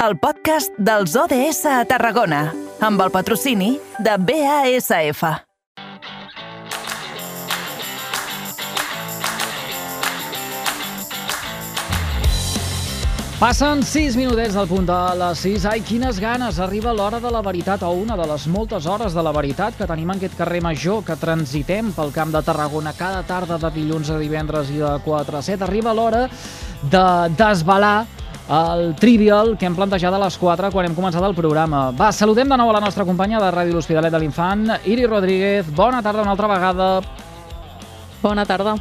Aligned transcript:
el 0.00 0.14
podcast 0.16 0.72
dels 0.80 1.12
ODS 1.12 1.66
a 1.68 1.82
Tarragona, 1.84 2.46
amb 2.80 3.02
el 3.04 3.10
patrocini 3.12 3.74
de 4.00 4.14
BASF. 4.16 5.20
Passen 13.40 13.82
6 13.84 14.16
minutets 14.16 14.56
del 14.56 14.68
punt 14.68 14.88
de 14.88 14.96
les 15.20 15.42
6. 15.44 15.66
Ai, 15.68 15.82
quines 15.84 16.20
ganes! 16.20 16.60
Arriba 16.60 16.94
l'hora 16.96 17.20
de 17.20 17.32
la 17.32 17.42
veritat, 17.44 17.84
o 17.84 17.90
una 17.92 18.16
de 18.16 18.24
les 18.28 18.46
moltes 18.48 18.88
hores 18.88 19.12
de 19.16 19.24
la 19.24 19.32
veritat 19.36 19.76
que 19.76 19.88
tenim 19.88 20.14
en 20.14 20.20
aquest 20.20 20.38
carrer 20.38 20.62
major, 20.64 21.02
que 21.04 21.18
transitem 21.20 21.92
pel 21.96 22.12
camp 22.12 22.32
de 22.32 22.42
Tarragona 22.44 22.96
cada 22.96 23.20
tarda 23.28 23.60
de 23.60 23.72
dilluns 23.76 24.08
a 24.08 24.16
divendres 24.20 24.72
i 24.72 24.80
de 24.80 24.94
4 25.04 25.40
a 25.40 25.44
7. 25.44 25.68
Arriba 25.68 25.92
l'hora 25.92 26.24
de 26.88 27.04
desvelar 27.36 28.06
el 28.50 28.94
trivial 28.98 29.56
que 29.58 29.66
hem 29.68 29.76
plantejat 29.78 30.14
a 30.14 30.18
les 30.18 30.36
4 30.40 30.70
quan 30.74 30.88
hem 30.88 30.94
començat 30.96 31.22
el 31.22 31.36
programa. 31.38 31.90
Va, 31.94 32.10
saludem 32.12 32.48
de 32.50 32.56
nou 32.58 32.70
a 32.72 32.78
la 32.78 32.82
nostra 32.82 33.04
companya 33.06 33.38
de 33.42 33.50
Ràdio 33.54 33.76
L'Hospitalet 33.76 34.10
de 34.10 34.18
l'Infant, 34.18 34.64
Iri 34.90 35.06
Rodríguez. 35.06 35.68
Bona 35.74 36.02
tarda 36.02 36.24
una 36.24 36.32
altra 36.34 36.48
vegada. 36.50 36.88
Bona 38.22 38.44
tarda. 38.44 38.74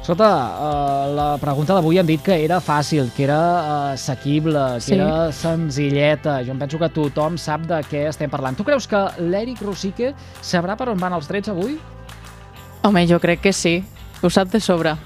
Escolta, 0.00 0.30
uh, 0.32 1.10
la 1.14 1.26
pregunta 1.38 1.74
d'avui 1.76 2.00
hem 2.00 2.08
dit 2.08 2.22
que 2.24 2.34
era 2.42 2.56
fàcil, 2.64 3.10
que 3.14 3.26
era 3.28 3.36
uh, 3.38 3.92
assequible, 3.92 4.62
que 4.78 4.80
Sí. 4.88 4.94
era 4.96 5.30
senzilleta. 5.30 6.40
Jo 6.42 6.52
em 6.56 6.58
penso 6.58 6.78
que 6.80 6.88
tothom 6.88 7.36
sap 7.38 7.68
de 7.68 7.82
què 7.84 8.06
estem 8.08 8.30
parlant. 8.32 8.56
Tu 8.56 8.64
creus 8.64 8.88
que 8.88 9.04
l'Eric 9.20 9.60
Rosique 9.62 10.14
sabrà 10.42 10.76
per 10.80 10.88
on 10.88 10.98
van 10.98 11.12
els 11.12 11.28
trets 11.28 11.52
avui? 11.52 11.78
Home, 12.82 13.06
jo 13.06 13.20
crec 13.20 13.42
que 13.44 13.52
sí. 13.52 13.84
Ho 14.22 14.30
sap 14.30 14.48
de 14.48 14.58
sobre. 14.60 14.96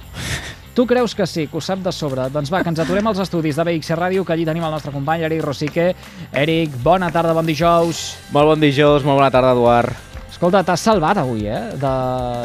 Tu 0.74 0.86
creus 0.86 1.14
que 1.14 1.24
sí, 1.24 1.46
que 1.46 1.56
ho 1.56 1.60
sap 1.62 1.84
de 1.84 1.92
sobre? 1.94 2.24
Doncs 2.34 2.50
va, 2.50 2.64
que 2.66 2.72
ens 2.72 2.80
aturem 2.82 3.06
als 3.06 3.20
estudis 3.22 3.54
de 3.54 3.62
BXC 3.62 3.94
Ràdio, 3.94 4.24
que 4.26 4.34
allí 4.34 4.46
tenim 4.48 4.64
el 4.66 4.72
nostre 4.74 4.90
company, 4.90 5.22
Eric 5.22 5.44
Rosique. 5.46 5.92
Eric, 6.34 6.74
bona 6.82 7.12
tarda, 7.14 7.30
bon 7.36 7.46
dijous. 7.46 8.00
Molt 8.34 8.50
bon 8.50 8.66
dijous, 8.66 9.06
molt 9.06 9.22
bona 9.22 9.30
tarda, 9.30 9.54
Eduard. 9.54 9.94
Escolta, 10.34 10.64
t'has 10.66 10.82
salvat 10.82 11.20
avui, 11.22 11.44
eh? 11.46 11.60
De, 11.78 11.92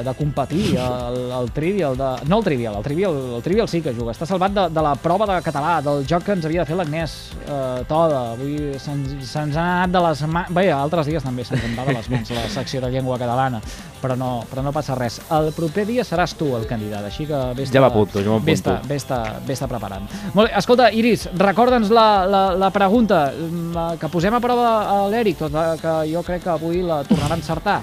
de 0.06 0.12
competir 0.14 0.76
el, 0.78 1.16
el 1.40 1.50
trivial, 1.52 1.98
de... 1.98 2.10
no 2.30 2.38
el 2.38 2.46
trivial, 2.46 2.78
el 2.78 2.86
trivial, 2.86 3.18
el 3.40 3.42
trivial 3.42 3.68
sí 3.68 3.82
que 3.82 3.96
jugues. 3.98 4.20
T'has 4.20 4.30
salvat 4.30 4.54
de, 4.54 4.68
de 4.70 4.84
la 4.86 4.94
prova 4.94 5.26
de 5.26 5.40
català, 5.42 5.80
del 5.82 6.06
joc 6.06 6.28
que 6.28 6.38
ens 6.38 6.46
havia 6.46 6.62
de 6.62 6.70
fer 6.70 6.78
l'Agnès 6.78 7.16
eh, 7.48 7.82
Toda. 7.90 8.22
Avui 8.36 8.78
se'ns 8.78 9.18
se 9.26 9.42
ha 9.42 9.66
anat 9.66 9.96
de 9.98 10.04
les 10.06 10.22
mans... 10.30 10.54
Bé, 10.54 10.68
altres 10.76 11.10
dies 11.10 11.26
també 11.26 11.48
se'ns 11.50 11.66
en 11.66 11.74
va 11.74 11.88
de 11.90 11.98
les 11.98 12.14
mans 12.14 12.30
la 12.38 12.46
secció 12.54 12.86
de 12.86 12.94
llengua 12.94 13.18
catalana, 13.18 13.58
però 14.02 14.16
no, 14.20 14.32
però 14.50 14.64
no 14.66 14.74
passa 14.76 14.96
res. 14.98 15.20
El 15.36 15.52
proper 15.56 15.86
dia 15.88 16.06
seràs 16.08 16.36
tu 16.40 16.54
el 16.58 16.66
candidat, 16.70 17.06
així 17.06 17.28
que 17.30 17.40
vés 17.58 17.72
Ja 17.74 17.84
m'apunto, 17.84 18.24
jo 18.24 18.38
m'apunto. 18.38 18.78
Vés-te 18.88 18.88
vés-te 18.90 19.20
vés 19.48 19.64
preparant. 19.70 20.08
Molt 20.34 20.50
bé, 20.50 20.56
escolta, 20.58 20.90
Iris, 20.96 21.28
recorda'ns 21.38 21.92
la, 21.94 22.10
la, 22.30 22.44
la 22.58 22.72
pregunta 22.76 23.28
mm, 23.36 23.70
la 23.76 23.88
que 24.00 24.10
posem 24.12 24.36
a 24.36 24.44
prova 24.44 24.74
a 24.90 25.00
l'Eric, 25.12 25.46
tot 25.46 25.80
que 25.82 25.96
jo 26.12 26.26
crec 26.26 26.46
que 26.48 26.54
avui 26.56 26.84
la 26.84 27.04
tornarà 27.08 27.36
a 27.36 27.42
encertar. 27.42 27.80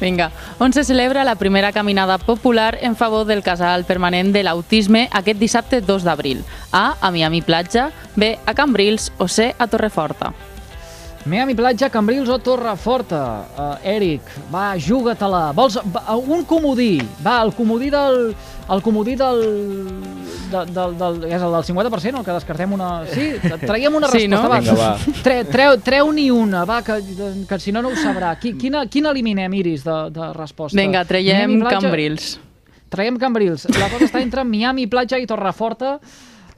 Vinga, 0.00 0.32
on 0.58 0.72
se 0.72 0.82
celebra 0.82 1.24
la 1.24 1.36
primera 1.36 1.70
caminada 1.72 2.18
popular 2.18 2.78
en 2.82 2.96
favor 2.96 3.26
del 3.26 3.44
casal 3.44 3.84
permanent 3.84 4.32
de 4.34 4.42
l'autisme 4.42 5.06
aquest 5.12 5.38
dissabte 5.38 5.80
2 5.80 6.02
d'abril? 6.02 6.42
A, 6.72 6.96
a 7.00 7.12
Miami 7.14 7.42
Platja, 7.42 7.92
B, 8.16 8.36
a 8.44 8.54
Cambrils 8.54 9.12
o 9.18 9.28
C, 9.28 9.54
a 9.56 9.68
Torreforta. 9.68 10.34
Miami 11.28 11.54
Platja, 11.54 11.90
Cambrils 11.92 12.28
o 12.32 12.38
Torreforta. 12.38 13.20
Uh, 13.56 13.74
Eric, 13.86 14.22
va, 14.52 14.72
juga-te-la. 14.80 15.50
Vols 15.52 15.76
va, 15.94 16.16
un 16.16 16.44
comodí? 16.48 16.96
Va, 17.24 17.42
el 17.44 17.52
comodí 17.52 17.90
del... 17.92 18.34
El 18.68 18.82
comodí 18.84 19.14
del... 19.16 19.42
De, 20.48 20.62
del, 20.72 20.94
del, 20.96 21.16
és 21.28 21.42
el 21.44 21.52
del 21.52 21.64
50%, 21.64 22.18
el 22.20 22.24
que 22.24 22.32
descartem 22.36 22.72
una... 22.72 22.88
Sí, 23.12 23.26
traiem 23.66 23.94
una 23.96 24.08
Sí, 24.14 24.26
no? 24.28 24.40
resposta. 24.48 24.74
Va. 24.74 24.94
Vinga, 24.96 25.12
va. 25.12 25.22
Tre, 25.24 25.36
treu, 25.44 25.76
treu-n'hi 25.84 26.30
una, 26.32 26.64
va, 26.68 26.80
que, 26.84 26.96
que 27.48 27.58
si 27.60 27.72
no, 27.72 27.82
no 27.84 27.92
ho 27.92 27.96
sabrà. 28.00 28.34
Qui, 28.40 28.54
quina, 28.60 28.86
quina 28.88 29.12
eliminem, 29.12 29.52
Iris, 29.60 29.84
de, 29.84 29.98
de 30.14 30.30
resposta? 30.36 30.76
Vinga, 30.80 31.04
traiem 31.08 31.58
Platja- 31.60 31.82
Cambrils. 31.82 32.28
Traiem 32.88 33.18
Cambrils. 33.20 33.66
La 33.76 33.90
cosa 33.92 34.06
està 34.08 34.22
entre 34.24 34.44
Miami, 34.48 34.86
Platja 34.88 35.20
i 35.20 35.26
Torreforta. 35.28 35.98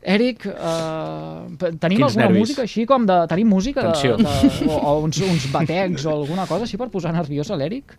Eric, 0.03 0.47
uh, 0.49 1.51
tenim 1.77 1.99
Quins 2.01 2.07
alguna 2.15 2.27
nervis. 2.27 2.41
música 2.41 2.63
així 2.65 2.87
com 2.89 3.05
de... 3.05 3.19
Tenim 3.29 3.49
música 3.53 3.85
de, 3.85 4.17
de, 4.23 4.67
o, 4.67 4.77
o 4.81 4.99
uns, 5.05 5.21
uns 5.21 5.45
batecs 5.53 6.07
o 6.09 6.15
alguna 6.15 6.47
cosa 6.49 6.65
així 6.65 6.81
per 6.81 6.89
posar 6.89 7.13
nerviós 7.13 7.51
a 7.53 7.59
l'Eric? 7.61 7.97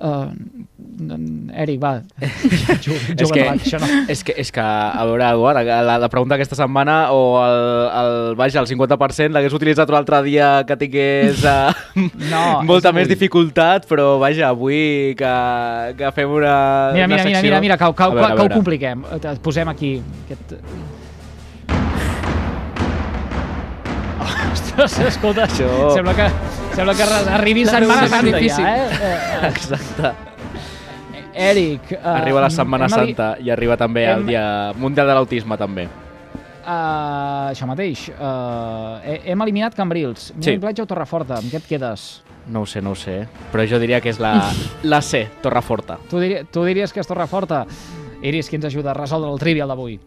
Uh, 0.00 0.32
Eric, 1.60 1.76
va, 1.76 1.90
juga, 2.80 2.96
És 3.20 3.30
que, 3.30 3.42
no. 3.76 3.88
és, 4.08 4.22
que, 4.24 4.32
és 4.40 4.48
que, 4.50 4.62
a 4.64 5.02
veure, 5.04 5.26
Eduard, 5.28 5.60
la, 5.68 5.98
la 6.00 6.08
pregunta 6.08 6.38
aquesta 6.38 6.56
setmana 6.56 7.10
o 7.12 7.18
el, 7.44 7.58
el, 8.00 8.12
vaja, 8.40 8.62
el 8.64 8.68
50% 8.70 9.36
l'hagués 9.36 9.52
utilitzat 9.58 9.92
un 9.92 9.98
altre 10.00 10.22
dia 10.24 10.48
que 10.64 10.78
tingués 10.80 11.44
uh, 11.44 11.68
No, 12.32 12.62
molta 12.64 12.94
és 12.94 12.96
més 12.96 13.04
avui. 13.04 13.12
dificultat, 13.12 13.84
però 13.90 14.14
vaja, 14.22 14.48
avui 14.54 15.12
que, 15.20 15.34
que 16.00 16.14
fem 16.16 16.32
una, 16.32 16.56
Mira, 16.96 17.04
una 17.04 17.12
mira, 17.12 17.20
mira, 17.20 17.22
secció... 17.28 17.44
mira, 17.50 17.60
mira, 17.68 17.76
que, 17.76 17.92
que, 17.92 18.08
A 18.08 18.10
veure, 18.16 18.32
que, 18.32 18.40
que 18.40 18.48
ho 18.48 18.56
compliquem. 18.56 19.04
Et 19.20 19.28
posem 19.44 19.68
aquí. 19.68 19.92
Aquest... 20.24 20.56
escolta, 24.84 25.44
Això- 25.46 25.92
sembla 25.94 26.14
que, 26.14 26.26
sembla 26.74 26.94
que 26.94 27.02
arribi 27.34 27.64
La 27.64 27.72
Setmana 27.78 28.08
Santa 28.08 28.36
difícil. 28.38 28.64
ja, 28.64 28.76
eh? 28.76 29.48
Exacte. 29.48 30.12
Eric... 31.34 31.92
Uh, 31.92 32.06
Arriba 32.08 32.40
la 32.40 32.50
Setmana 32.50 32.84
hem 32.86 32.90
Santa 32.90 33.28
i 33.40 33.50
arriba 33.50 33.76
també 33.78 34.04
el 34.04 34.20
hem- 34.20 34.26
Dia 34.26 34.72
Mundial 34.76 35.06
de 35.06 35.14
l'Autisme, 35.14 35.56
també. 35.56 35.86
Uh, 36.60 37.50
això 37.50 37.66
mateix. 37.66 38.08
Uh, 38.10 39.00
hem 39.24 39.40
eliminat 39.46 39.74
Cambrils. 39.74 40.32
Sí. 40.40 40.58
Platja 40.60 40.84
o 40.84 40.86
Torreforta? 40.90 41.38
Amb 41.40 41.50
què 41.50 41.56
et 41.62 41.66
quedes? 41.70 42.22
No 42.50 42.62
ho 42.64 42.66
sé, 42.66 42.80
no 42.82 42.92
ho 42.92 42.98
sé, 42.98 43.26
però 43.52 43.64
jo 43.68 43.78
diria 43.78 44.00
que 44.00 44.10
és 44.10 44.18
la, 44.20 44.34
la 44.82 45.00
C, 45.04 45.26
Torreforta. 45.42 45.98
Tu, 46.10 46.18
diri, 46.18 46.40
tu 46.50 46.64
diries 46.66 46.92
que 46.92 47.00
és 47.00 47.06
Torreforta? 47.08 47.64
Iris, 48.22 48.48
qui 48.50 48.56
ens 48.58 48.66
ajuda 48.68 48.90
a 48.90 48.94
resoldre 48.96 49.30
el 49.32 49.38
trivial 49.40 49.68
d'avui? 49.70 49.98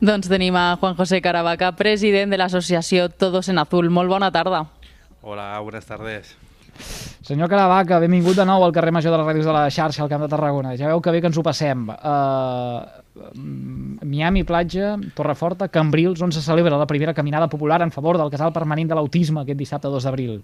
Doncs 0.00 0.28
tenim 0.30 0.54
a 0.56 0.76
Juan 0.80 0.94
José 0.96 1.20
Caravaca, 1.22 1.72
president 1.76 2.30
de 2.30 2.38
l'associació 2.38 3.08
Todos 3.10 3.48
en 3.50 3.58
Azul. 3.58 3.90
Molt 3.90 4.08
bona 4.10 4.30
tarda. 4.32 4.64
Hola, 5.22 5.58
buenas 5.60 5.86
tardes. 5.86 6.36
Senyor 7.24 7.48
Caravaca, 7.48 7.98
benvingut 8.02 8.36
de 8.36 8.44
nou 8.44 8.64
al 8.64 8.74
carrer 8.74 8.92
major 8.92 9.14
de 9.14 9.18
les 9.18 9.26
ràdios 9.26 9.46
de 9.48 9.54
la 9.54 9.70
xarxa 9.72 10.02
al 10.04 10.10
Camp 10.10 10.26
de 10.26 10.28
Tarragona. 10.28 10.74
Ja 10.76 10.90
veu 10.90 11.00
que 11.00 11.14
bé 11.14 11.22
que 11.22 11.30
ens 11.30 11.38
ho 11.38 11.44
passem. 11.46 11.86
Uh, 11.88 12.82
Miami, 14.04 14.42
platja, 14.44 14.94
Torreforta, 15.16 15.70
Cambrils, 15.72 16.20
on 16.22 16.34
se 16.34 16.42
celebra 16.42 16.76
la 16.78 16.86
primera 16.90 17.14
caminada 17.14 17.48
popular 17.48 17.80
en 17.82 17.94
favor 17.94 18.18
del 18.18 18.30
casal 18.30 18.52
permanent 18.52 18.90
de 18.90 18.98
l'autisme 18.98 19.40
aquest 19.40 19.58
dissabte 19.58 19.88
2 19.88 20.04
d'abril. 20.04 20.42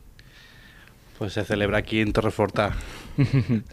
Pues 1.20 1.34
se 1.34 1.44
celebra 1.44 1.76
aquí 1.76 2.00
en 2.00 2.14
Torreforta. 2.14 2.72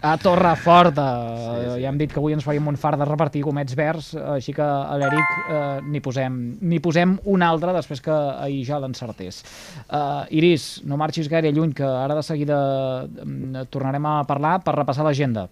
A 0.02 0.18
Torreforta. 0.18 1.38
Sí, 1.38 1.70
Sí. 1.78 1.82
Ja 1.82 1.88
hem 1.88 1.98
dit 2.02 2.12
que 2.12 2.20
avui 2.20 2.36
ens 2.36 2.44
faríem 2.44 2.68
un 2.68 2.76
far 2.76 2.98
de 3.00 3.06
repartir 3.08 3.46
gomets 3.46 3.72
verds, 3.80 4.10
així 4.34 4.52
que 4.52 4.66
a 4.66 4.98
l'Eric 5.00 5.32
eh, 5.48 5.80
n'hi 5.88 6.02
posem, 6.04 6.36
n'hi 6.60 6.82
posem 6.84 7.16
un 7.24 7.48
altre 7.48 7.72
després 7.72 8.04
que 8.04 8.12
ahir 8.12 8.66
ja 8.68 8.82
l'encertés. 8.84 9.40
Uh, 9.88 10.28
Iris, 10.28 10.84
no 10.84 11.00
marxis 11.00 11.32
gaire 11.32 11.56
lluny, 11.56 11.72
que 11.72 11.88
ara 11.88 12.20
de 12.20 12.28
seguida 12.28 12.60
mm, 13.08 13.70
tornarem 13.72 14.12
a 14.12 14.20
parlar 14.28 14.58
per 14.68 14.76
repassar 14.76 15.08
l'agenda. 15.08 15.48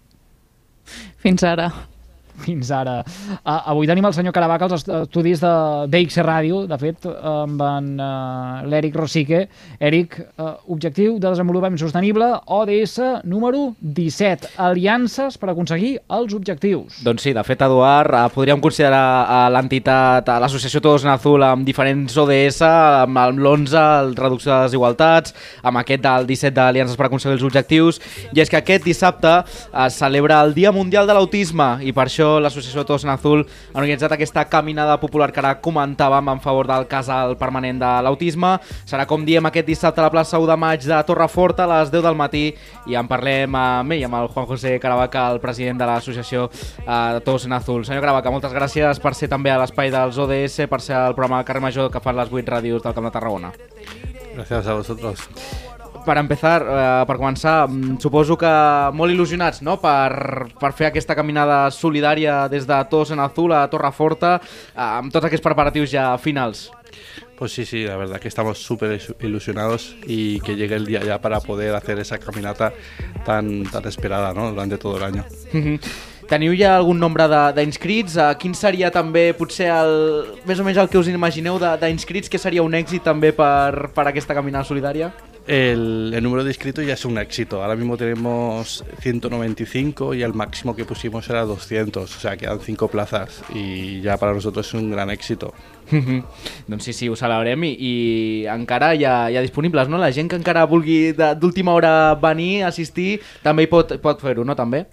Fins 1.24 1.48
ara. 1.48 1.70
Fins 2.44 2.70
ara. 2.70 2.98
Uh, 3.44 3.70
avui 3.72 3.86
tenim 3.88 4.04
el 4.04 4.12
senyor 4.14 4.32
Caravaca 4.36 4.66
als 4.68 4.74
est- 4.82 4.90
estudis 5.02 5.40
de 5.40 5.52
BX 5.92 6.18
Ràdio, 6.26 6.64
de 6.68 6.78
fet, 6.78 7.06
amb 7.06 7.62
en 7.62 7.88
uh, 8.00 8.66
l'Eric 8.68 8.94
Rosique. 8.98 9.46
Eric, 9.80 10.18
uh, 10.38 10.52
objectiu 10.72 11.18
de 11.18 11.28
desenvolupament 11.30 11.78
sostenible, 11.80 12.28
ODS 12.46 12.98
número 13.24 13.74
17. 13.80 14.50
Aliances 14.60 15.38
per 15.38 15.50
aconseguir 15.52 15.96
els 16.12 16.34
objectius. 16.36 17.00
Doncs 17.06 17.22
sí, 17.26 17.32
de 17.36 17.42
fet, 17.46 17.62
Eduard, 17.66 18.12
eh, 18.14 18.24
podríem 18.34 18.60
considerar 18.60 19.26
a 19.26 19.40
l'entitat, 19.50 20.28
a 20.28 20.38
l'associació 20.42 20.80
Todos 20.84 21.04
en 21.06 21.10
Azul, 21.14 21.42
amb 21.42 21.64
diferents 21.66 22.16
ODS, 22.16 22.60
amb 22.66 23.16
el- 23.24 23.36
l'11, 23.40 23.74
el 24.02 24.14
reducció 24.16 24.52
de 24.54 24.62
desigualtats, 24.68 25.34
amb 25.62 25.78
aquest 25.82 26.02
del 26.04 26.26
17 26.28 26.54
d'Aliances 26.60 26.96
per 26.96 27.06
aconseguir 27.08 27.38
els 27.38 27.44
objectius, 27.48 28.00
i 28.34 28.40
és 28.44 28.50
que 28.50 28.56
aquest 28.60 28.84
dissabte 28.84 29.32
es 29.86 29.94
celebra 29.98 30.40
el 30.44 30.54
Dia 30.54 30.72
Mundial 30.72 31.06
de 31.06 31.14
l'Autisme, 31.16 31.70
i 31.82 31.92
per 31.96 32.06
això 32.06 32.25
l'associació 32.42 32.84
Todos 32.86 33.04
en 33.06 33.12
Azul 33.14 33.44
ha 33.46 33.78
organitzat 33.78 34.12
aquesta 34.16 34.44
caminada 34.50 34.98
popular 35.02 35.30
que 35.32 35.40
ara 35.42 35.54
comentàvem 35.62 36.32
en 36.32 36.42
favor 36.44 36.68
del 36.68 36.86
casal 36.90 37.36
permanent 37.40 37.80
de 37.82 37.92
l'autisme. 38.06 38.56
Serà, 38.88 39.06
com 39.08 39.24
diem, 39.26 39.46
aquest 39.48 39.68
dissabte 39.68 40.02
a 40.02 40.06
la 40.06 40.12
plaça 40.14 40.40
1 40.42 40.48
de 40.50 40.56
maig 40.60 40.86
de 40.86 40.98
Torreforta 41.08 41.64
a 41.64 41.70
les 41.72 41.92
10 41.94 42.04
del 42.06 42.18
matí, 42.18 42.44
i 42.86 42.98
en 42.98 43.08
parlem 43.10 43.54
amb 43.60 43.96
ell, 43.96 44.04
amb 44.08 44.20
el 44.20 44.28
Juan 44.34 44.50
José 44.50 44.76
Caravaca, 44.82 45.28
el 45.32 45.40
president 45.40 45.80
de 45.80 45.88
l'associació 45.88 46.48
eh, 46.48 47.20
Todos 47.24 47.46
en 47.46 47.56
Azul. 47.56 47.84
Senyor 47.86 48.04
Caravaca, 48.04 48.34
moltes 48.34 48.54
gràcies 48.56 49.00
per 49.02 49.14
ser 49.14 49.30
també 49.32 49.54
a 49.54 49.60
l'espai 49.62 49.94
dels 49.94 50.18
ODS, 50.18 50.66
per 50.70 50.82
ser 50.84 50.98
al 50.98 51.16
programa 51.16 51.44
Carrer 51.44 51.64
Major 51.68 51.90
que 51.92 52.02
fan 52.02 52.18
les 52.18 52.32
8 52.32 52.56
ràdios 52.58 52.82
del 52.82 52.94
Camp 52.94 53.08
de 53.08 53.14
Tarragona. 53.14 53.52
Gracias 54.34 54.66
a 54.66 54.74
vosotros. 54.74 55.28
Per 56.06 56.14
empezar, 56.20 56.62
eh, 56.62 57.04
per 57.06 57.16
començar, 57.18 57.66
mm, 57.66 57.98
suposo 57.98 58.36
que 58.38 58.52
molt 58.94 59.10
il·lusionats 59.12 59.62
no? 59.66 59.80
per, 59.82 60.46
per 60.60 60.72
fer 60.72 60.86
aquesta 60.92 61.16
caminada 61.18 61.70
solidària 61.74 62.46
des 62.48 62.66
de 62.66 62.78
Tots 62.90 63.10
en 63.10 63.18
Azul 63.20 63.52
a 63.52 63.66
Torreforta, 63.68 64.36
eh, 64.38 64.80
amb 64.80 65.10
tots 65.12 65.26
aquests 65.26 65.42
preparatius 65.42 65.90
ja 65.90 66.12
finals. 66.18 66.70
Pues 67.36 67.52
sí, 67.52 67.66
sí, 67.66 67.84
la 67.84 67.96
verdad 67.96 68.18
que 68.18 68.28
estamos 68.28 68.58
súper 68.62 68.98
ilusionados 69.20 69.96
y 70.06 70.40
que 70.40 70.56
llegue 70.56 70.76
el 70.76 70.86
día 70.86 71.02
ya 71.04 71.20
para 71.20 71.40
poder 71.40 71.74
hacer 71.74 71.98
esa 71.98 72.18
caminata 72.18 72.72
tan, 73.26 73.64
tan 73.64 73.86
esperada 73.86 74.32
¿no? 74.32 74.50
durante 74.50 74.78
todo 74.78 74.96
el 74.96 75.02
año. 75.02 75.24
Teniu 76.26 76.56
ja 76.58 76.72
algun 76.74 76.98
nombre 76.98 77.28
d'inscrits? 77.54 78.16
Uh, 78.18 78.32
quin 78.34 78.54
seria 78.58 78.90
també 78.90 79.28
potser 79.38 79.68
el, 79.70 79.92
més 80.48 80.58
o 80.58 80.64
menys 80.66 80.80
el 80.82 80.88
que 80.90 80.98
us 80.98 81.06
imagineu 81.12 81.60
d'inscrits 81.78 82.32
que 82.32 82.40
seria 82.42 82.64
un 82.66 82.74
èxit 82.74 83.06
també 83.06 83.30
per, 83.30 83.92
per 83.94 84.08
aquesta 84.10 84.34
caminada 84.34 84.66
solidària? 84.66 85.12
El, 85.46 86.12
el 86.12 86.22
número 86.24 86.42
de 86.42 86.50
inscritos 86.50 86.84
ya 86.84 86.94
es 86.94 87.04
un 87.04 87.18
éxito. 87.18 87.62
Ahora 87.62 87.76
mismo 87.76 87.96
tenemos 87.96 88.84
195 89.00 90.14
y 90.14 90.22
el 90.22 90.34
máximo 90.34 90.74
que 90.74 90.84
pusimos 90.84 91.28
era 91.30 91.42
200. 91.42 92.16
O 92.16 92.20
sea, 92.20 92.36
quedan 92.36 92.58
5 92.60 92.88
plazas 92.88 93.42
y 93.54 94.00
ya 94.00 94.16
para 94.16 94.32
nosotros 94.32 94.66
es 94.66 94.74
un 94.74 94.90
gran 94.90 95.10
éxito. 95.10 95.54
doncs 96.66 96.84
sí, 96.84 96.92
sí, 96.92 97.08
ho 97.08 97.14
celebrem 97.14 97.62
i, 97.68 97.72
i 97.78 97.92
encara 98.50 98.92
hi 98.96 99.04
ha, 99.06 99.16
hi 99.30 99.36
ha 99.38 99.44
disponibles, 99.44 99.86
no? 99.88 100.00
La 100.02 100.10
gent 100.12 100.30
que 100.32 100.38
encara 100.38 100.66
vulgui 100.66 101.12
d'última 101.14 101.76
hora 101.76 102.14
venir, 102.18 102.64
assistir, 102.66 103.20
també 103.44 103.66
hi 103.66 103.70
pot, 103.70 103.94
pot 104.02 104.22
fer-ho, 104.22 104.44
no? 104.44 104.56
També? 104.58 104.86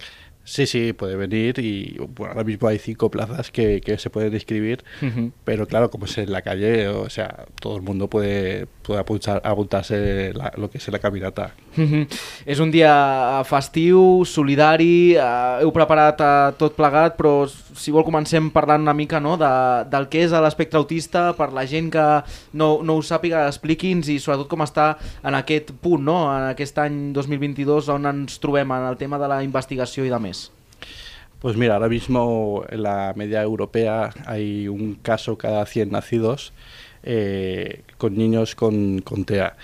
Sí, 0.46 0.68
sí, 0.68 0.92
puede 0.92 1.16
venir 1.16 1.58
y 1.60 1.98
bueno, 2.16 2.34
ahora 2.34 2.44
mismo 2.44 2.68
hay 2.68 2.78
5 2.78 3.10
plazas 3.10 3.50
que, 3.50 3.80
que 3.80 3.98
se 3.98 4.10
pueden 4.10 4.34
inscribir. 4.34 4.84
Ujú. 5.02 5.32
Pero 5.46 5.66
claro, 5.68 5.90
como 5.90 6.04
es 6.04 6.18
en 6.18 6.32
la 6.34 6.42
calle, 6.42 6.90
o 6.90 7.10
sea, 7.10 7.46
todo 7.62 7.78
el 7.78 7.82
mundo 7.82 8.10
puede, 8.10 8.68
puede 8.82 9.00
apuntar- 9.00 9.40
apuntarse 9.46 10.34
la- 10.34 10.52
lo 10.58 10.70
que 10.70 10.80
es 10.80 10.88
la 10.90 11.00
caminata. 11.00 11.54
Mhm. 11.78 12.08
És 12.46 12.60
un 12.60 12.72
dia 12.72 13.42
festiu, 13.46 14.26
solidari, 14.26 15.16
eh, 15.16 15.60
heu 15.62 15.72
preparat 15.72 16.20
eh, 16.22 16.52
tot 16.60 16.76
plegat, 16.76 17.16
però 17.18 17.48
si 17.48 17.92
vol 17.96 18.04
comencem 18.04 18.52
parlant 18.52 18.82
una 18.84 18.94
mica 18.94 19.20
no, 19.24 19.38
de, 19.40 19.50
del 19.90 20.10
que 20.12 20.26
és 20.26 20.32
l'espectre 20.36 20.78
autista 20.78 21.32
per 21.38 21.52
la 21.54 21.66
gent 21.66 21.90
que 21.90 22.06
no, 22.54 22.82
no 22.84 22.98
ho 23.00 23.02
sàpiga, 23.02 23.48
expliqui'ns 23.48 24.10
i 24.12 24.20
sobretot 24.20 24.50
com 24.52 24.62
està 24.62 24.98
en 25.24 25.36
aquest 25.40 25.72
punt, 25.82 26.04
no, 26.04 26.20
en 26.36 26.50
aquest 26.52 26.78
any 26.84 27.14
2022 27.16 27.88
on 27.96 28.06
ens 28.12 28.38
trobem 28.44 28.70
en 28.76 28.90
el 28.92 28.98
tema 29.00 29.18
de 29.18 29.28
la 29.32 29.42
investigació 29.44 30.04
i 30.06 30.10
de 30.12 30.20
més. 30.20 30.43
Pues 31.44 31.58
mira, 31.58 31.74
ahora 31.74 31.90
mismo 31.90 32.64
en 32.70 32.84
la 32.84 33.12
media 33.18 33.42
europea 33.42 34.12
hay 34.26 34.70
un 34.70 34.96
caso 34.96 35.38
cada 35.38 35.66
100 35.66 35.92
nacidos 35.92 36.54
eh, 37.04 37.82
con 37.98 38.16
niños 38.16 38.56
con, 38.56 39.00
con 39.02 39.26
TEA. 39.26 39.58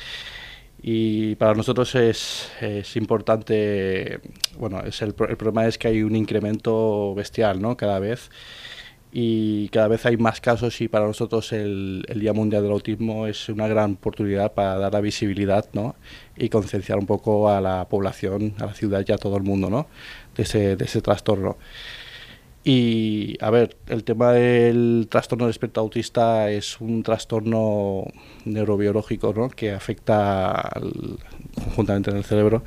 Y 0.81 1.35
para 1.35 1.53
nosotros 1.53 1.95
es, 1.95 2.51
importante, 2.97 4.19
bueno, 4.57 4.81
es 4.81 5.01
el, 5.01 5.15
el 5.29 5.37
problema 5.37 5.67
es 5.67 5.77
que 5.77 5.87
hay 5.87 6.03
un 6.03 6.17
incremento 6.17 7.15
bestial, 7.15 7.61
¿no? 7.61 7.77
Cada 7.77 7.99
vez. 7.99 8.29
Y 9.11 9.69
cada 9.69 9.87
vez 9.87 10.05
hay 10.05 10.17
más 10.17 10.39
casos 10.39 10.81
y 10.81 10.87
para 10.87 11.07
nosotros 11.07 11.51
el, 11.51 12.05
el 12.09 12.19
Día 12.19 12.33
Mundial 12.33 12.61
del 12.61 12.71
Autismo 12.73 13.25
es 13.25 13.49
una 13.49 13.67
gran 13.67 13.93
oportunidad 13.93 14.53
para 14.53 14.77
dar 14.77 14.93
la 14.93 15.01
visibilidad, 15.01 15.65
¿no? 15.73 15.95
Y 16.35 16.49
concienciar 16.49 16.99
un 16.99 17.07
poco 17.07 17.49
a 17.49 17.59
la 17.59 17.87
población, 17.89 18.53
a 18.59 18.67
la 18.67 18.73
ciudad 18.73 19.03
y 19.07 19.11
a 19.11 19.17
todo 19.17 19.37
el 19.37 19.43
mundo, 19.43 19.69
¿no? 19.69 19.87
De 20.39 20.43
ese, 20.43 20.77
de 20.77 20.85
ese 20.85 21.01
trastorno. 21.01 21.57
Y 22.63 23.35
a 23.41 23.49
ver, 23.49 23.75
el 23.87 24.05
tema 24.05 24.31
del 24.31 25.07
trastorno 25.09 25.43
del 25.43 25.51
espectro 25.51 25.81
autista 25.81 26.49
es 26.49 26.79
un 26.79 27.03
trastorno 27.03 28.05
neurobiológico 28.45 29.33
¿no? 29.33 29.49
que 29.49 29.71
afecta 29.71 30.69
conjuntamente 31.55 32.11
en 32.11 32.17
el 32.17 32.23
cerebro. 32.23 32.63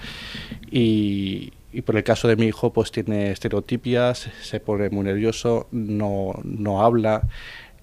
Y, 0.70 1.54
y 1.72 1.80
por 1.80 1.96
el 1.96 2.04
caso 2.04 2.28
de 2.28 2.36
mi 2.36 2.44
hijo, 2.44 2.74
pues 2.74 2.92
tiene 2.92 3.30
estereotipias, 3.30 4.28
se 4.42 4.60
pone 4.60 4.90
muy 4.90 5.04
nervioso, 5.04 5.68
no, 5.70 6.34
no 6.44 6.82
habla. 6.82 7.26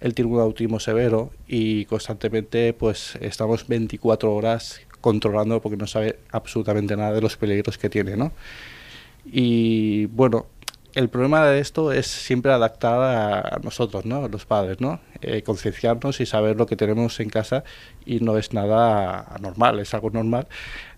Él 0.01 0.13
tiene 0.13 0.29
un 0.31 0.39
autismo 0.39 0.79
severo 0.79 1.31
y 1.47 1.85
constantemente 1.85 2.73
pues 2.73 3.17
estamos 3.21 3.67
24 3.67 4.31
horas 4.35 4.81
controlando 5.01 5.61
porque 5.61 5.77
no 5.77 5.87
sabe 5.87 6.19
absolutamente 6.31 6.95
nada 6.95 7.13
de 7.13 7.21
los 7.21 7.37
peligros 7.37 7.79
que 7.79 7.89
tiene, 7.89 8.17
¿no? 8.17 8.31
Y 9.31 10.05
bueno, 10.07 10.47
el 10.95 11.09
problema 11.09 11.45
de 11.45 11.59
esto 11.59 11.91
es 11.91 12.07
siempre 12.07 12.51
adaptar 12.51 12.99
a, 13.01 13.59
nosotros, 13.63 14.05
¿no? 14.05 14.27
Los 14.27 14.45
padres, 14.45 14.81
¿no? 14.81 14.99
Eh, 15.21 15.43
concienciarnos 15.43 16.19
y 16.19 16.25
saber 16.25 16.55
lo 16.57 16.65
que 16.65 16.75
tenemos 16.75 17.19
en 17.19 17.29
casa 17.29 17.63
y 18.05 18.19
no 18.21 18.37
es 18.37 18.53
nada 18.53 19.21
anormal, 19.35 19.79
es 19.79 19.93
algo 19.93 20.09
normal. 20.09 20.47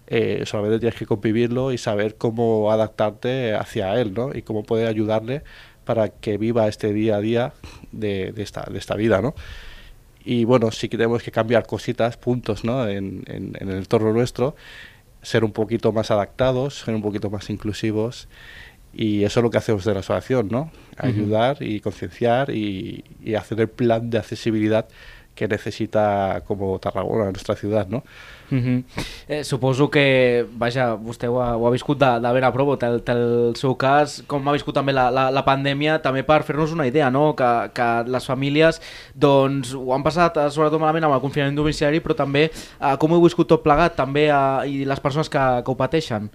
Eh, 0.08 0.44
solamente 0.46 0.80
tienes 0.80 0.98
que 0.98 1.06
convivirlo 1.06 1.72
y 1.72 1.78
saber 1.78 2.16
cómo 2.16 2.72
adaptarte 2.72 3.54
hacia 3.56 4.00
él, 4.00 4.14
¿no? 4.14 4.32
Y 4.34 4.42
cómo 4.44 4.64
poder 4.64 4.88
ayudarle 4.88 5.44
para 5.86 6.10
que 6.10 6.38
viva 6.38 6.68
este 6.68 6.94
día 6.94 7.18
a 7.18 7.22
día 7.22 7.54
de, 7.92 8.34
esta, 8.38 8.64
de 8.72 8.78
esta 8.78 8.96
vida, 8.96 9.22
¿no? 9.22 9.36
Y 10.24 10.46
bueno, 10.46 10.72
sí 10.72 10.88
que 10.88 10.98
tenemos 10.98 11.24
que 11.24 11.32
cambiar 11.32 11.66
cositas, 11.66 12.16
puntos, 12.18 12.64
¿no? 12.64 12.88
En, 12.88 13.24
en- 13.28 13.58
en 13.60 13.70
el 13.70 13.78
entorno 13.78 14.14
nuestro, 14.14 14.56
ser 15.22 15.44
un 15.44 15.52
poquito 15.52 15.92
más 15.92 16.12
adaptados, 16.12 16.80
ser 16.80 16.96
un 16.96 17.02
poquito 17.02 17.30
más 17.30 17.50
inclusivos. 17.50 18.28
Y 18.94 19.24
eso 19.24 19.40
es 19.40 19.44
lo 19.44 19.50
que 19.50 19.58
hacemos 19.58 19.86
de 19.86 19.94
la 19.94 20.02
asociación, 20.02 20.50
¿no? 20.50 20.70
Ayudar 20.98 21.58
y 21.62 21.80
concienciar 21.80 22.50
y, 22.50 23.06
y 23.24 23.36
hacer 23.36 23.62
el 23.62 23.70
plan 23.70 24.10
de 24.10 24.18
accesibilidad 24.18 24.88
que 25.36 25.48
necesita 25.48 26.42
como 26.46 26.78
Tarragona, 26.80 27.26
nuestra 27.32 27.56
ciudad, 27.56 27.88
¿no? 27.88 28.04
Uh 28.52 28.56
-huh. 28.56 28.84
eh, 29.30 29.44
suposo 29.46 29.90
que, 29.90 30.46
vaja, 30.58 30.96
vostè 30.96 31.28
ho 31.30 31.42
ha, 31.42 31.56
ho 31.56 31.68
ha 31.68 31.72
viscut 31.72 31.98
de, 31.98 32.20
de 32.20 32.34
ben 32.34 32.44
a 32.44 32.52
prop, 32.52 32.84
el- 32.84 33.02
el 33.08 33.56
seu 33.56 33.76
cas, 33.78 34.24
com 34.28 34.46
ha 34.48 34.52
viscut 34.52 34.76
també 34.76 34.92
la, 34.92 35.10
la, 35.10 35.32
la 35.32 35.44
pandèmia, 35.46 36.02
també 36.02 36.24
per 36.24 36.44
fer-nos 36.44 36.74
una 36.74 36.86
idea, 36.86 37.10
no? 37.10 37.34
que, 37.34 37.72
que 37.74 38.04
les 38.12 38.26
famílies 38.26 38.82
doncs, 39.16 39.74
ho 39.74 39.94
han 39.94 40.04
passat 40.04 40.36
eh, 40.38 40.50
sobretot 40.52 40.80
malament 40.80 41.06
amb 41.06 41.14
el 41.16 41.22
confinament 41.22 41.56
domiciliari, 41.56 42.02
però 42.02 42.14
també 42.14 42.52
eh, 42.52 42.98
com 43.00 43.12
ho 43.12 43.16
heu 43.16 43.24
viscut 43.24 43.48
tot 43.48 43.64
plegat, 43.64 43.96
també, 43.96 44.28
eh, 44.30 44.68
i 44.68 44.86
les 44.86 45.00
persones 45.00 45.30
que, 45.30 45.40
que 45.66 45.72
ho 45.72 45.76
pateixen. 45.76 46.30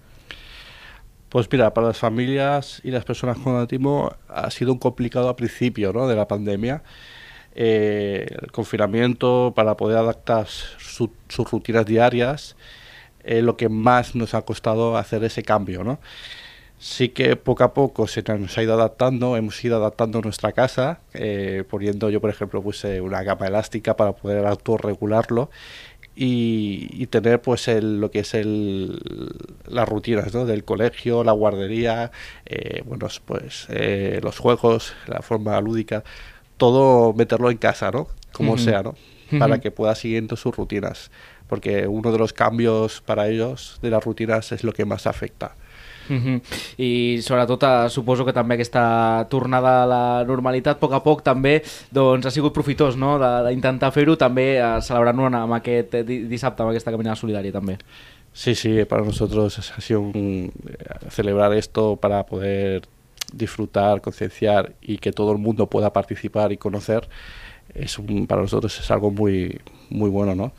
Pues 1.29 1.47
mira, 1.51 1.73
para 1.73 1.87
las 1.87 1.97
familias 1.99 2.79
y 2.83 2.91
las 2.91 3.03
personas 3.03 3.37
con 3.37 3.55
autismo 3.57 4.11
ha 4.29 4.49
sido 4.49 4.71
un 4.71 4.79
complicado 4.79 5.27
al 5.27 5.35
principio 5.35 5.91
¿no? 5.93 6.07
de 6.07 6.15
la 6.15 6.25
pandemia. 6.27 6.81
Eh, 7.57 8.27
el 8.41 8.51
confinamiento 8.51 9.53
para 9.55 9.75
poder 9.77 9.97
adaptar 9.97 10.47
su- 10.47 11.11
sus 11.29 11.49
rutinas 11.51 11.85
diarias 11.87 12.55
es 13.23 13.43
lo 13.43 13.57
que 13.57 13.69
más 13.69 14.15
nos 14.15 14.33
ha 14.35 14.43
costado 14.43 14.97
hacer 14.97 15.23
ese 15.23 15.43
cambio. 15.43 15.83
¿no? 15.83 15.99
Sí 16.79 17.09
que 17.09 17.35
poco 17.35 17.63
a 17.63 17.73
poco 17.73 18.07
se 18.07 18.21
nos 18.23 18.55
ha 18.57 18.63
ido 18.63 18.73
adaptando, 18.75 19.35
hemos 19.35 19.63
ido 19.65 19.77
adaptando 19.77 20.21
nuestra 20.21 20.51
casa, 20.51 20.99
eh, 21.15 21.63
poniendo 21.67 22.09
yo, 22.11 22.21
por 22.21 22.29
ejemplo, 22.29 22.61
puse 22.61 23.01
una 23.01 23.25
cama 23.25 23.47
elástica 23.47 23.95
para 23.95 24.13
poder 24.13 24.45
autorregularlo 24.45 25.49
y, 26.15 26.87
y 26.91 27.07
tener 27.07 27.41
pues 27.41 27.67
el, 27.67 27.99
lo 28.01 28.11
que 28.11 28.19
es 28.19 28.33
el, 28.33 28.99
las 29.67 29.87
rutinas 29.89 30.33
¿no? 30.33 30.45
del 30.45 30.63
colegio, 30.65 31.23
la 31.23 31.31
guardería, 31.31 32.11
eh, 32.45 32.81
bueno, 32.85 33.07
pues 33.25 33.67
eh, 33.69 34.19
los 34.23 34.37
juegos, 34.39 34.93
la 35.07 35.21
forma 35.21 35.59
lúdica, 35.61 36.03
todo 36.57 37.13
meterlo 37.13 37.49
en 37.51 37.57
casa, 37.57 37.91
¿no? 37.91 38.07
Como 38.33 38.57
sea, 38.57 38.83
¿no? 38.83 38.95
Para 39.39 39.59
que 39.59 39.71
pueda 39.71 39.95
siguiendo 39.95 40.35
sus 40.35 40.55
rutinas. 40.55 41.11
Porque 41.47 41.87
uno 41.87 42.11
de 42.11 42.17
los 42.17 42.33
cambios 42.33 43.01
para 43.01 43.27
ellos 43.27 43.79
de 43.81 43.89
las 43.89 44.03
rutinas 44.03 44.51
es 44.51 44.63
lo 44.63 44.73
que 44.73 44.85
más 44.85 45.07
afecta. 45.07 45.55
Uh 46.09 46.13
-huh. 46.13 46.41
I 46.77 47.21
sobretot 47.21 47.63
eh, 47.63 47.89
suposo 47.89 48.23
que 48.23 48.31
també 48.31 48.55
aquesta 48.55 49.27
tornada 49.29 49.83
a 49.83 49.85
la 49.85 50.23
normalitat 50.25 50.77
a 50.77 50.79
poc 50.79 50.93
a 50.93 51.03
poc 51.03 51.21
també 51.21 51.61
doncs, 51.91 52.25
ha 52.25 52.31
sigut 52.31 52.53
profitós 52.53 52.95
no? 52.95 53.19
D'intentar 53.19 53.91
fer-ho 53.91 54.15
també 54.15 54.57
eh, 54.57 54.81
celebrant-ho 54.81 55.25
amb 55.25 55.53
aquest 55.53 55.93
eh, 55.95 56.03
di- 56.03 56.23
dissabte 56.27 56.63
amb 56.63 56.69
aquesta 56.71 56.91
caminada 56.91 57.15
solidària 57.17 57.51
també. 57.51 57.77
Sí, 58.31 58.55
sí, 58.55 58.85
para 58.85 59.03
nosotros 59.03 59.57
ha 59.77 59.81
sido 59.81 59.99
un, 59.99 60.51
eh, 60.65 61.09
celebrar 61.09 61.51
esto 61.53 61.97
para 61.97 62.23
poder 62.23 62.83
disfrutar, 63.33 64.01
concienciar 64.01 64.73
y 64.81 64.97
que 64.97 65.11
todo 65.11 65.31
el 65.31 65.37
mundo 65.37 65.67
pueda 65.67 65.91
participar 65.93 66.51
y 66.51 66.57
conocer, 66.57 67.07
es 67.73 67.97
un- 67.99 68.27
para 68.27 68.41
nosotros 68.41 68.79
es 68.79 68.89
algo 68.91 69.11
muy, 69.11 69.59
muy 69.89 70.09
bueno, 70.09 70.35
¿no? 70.35 70.51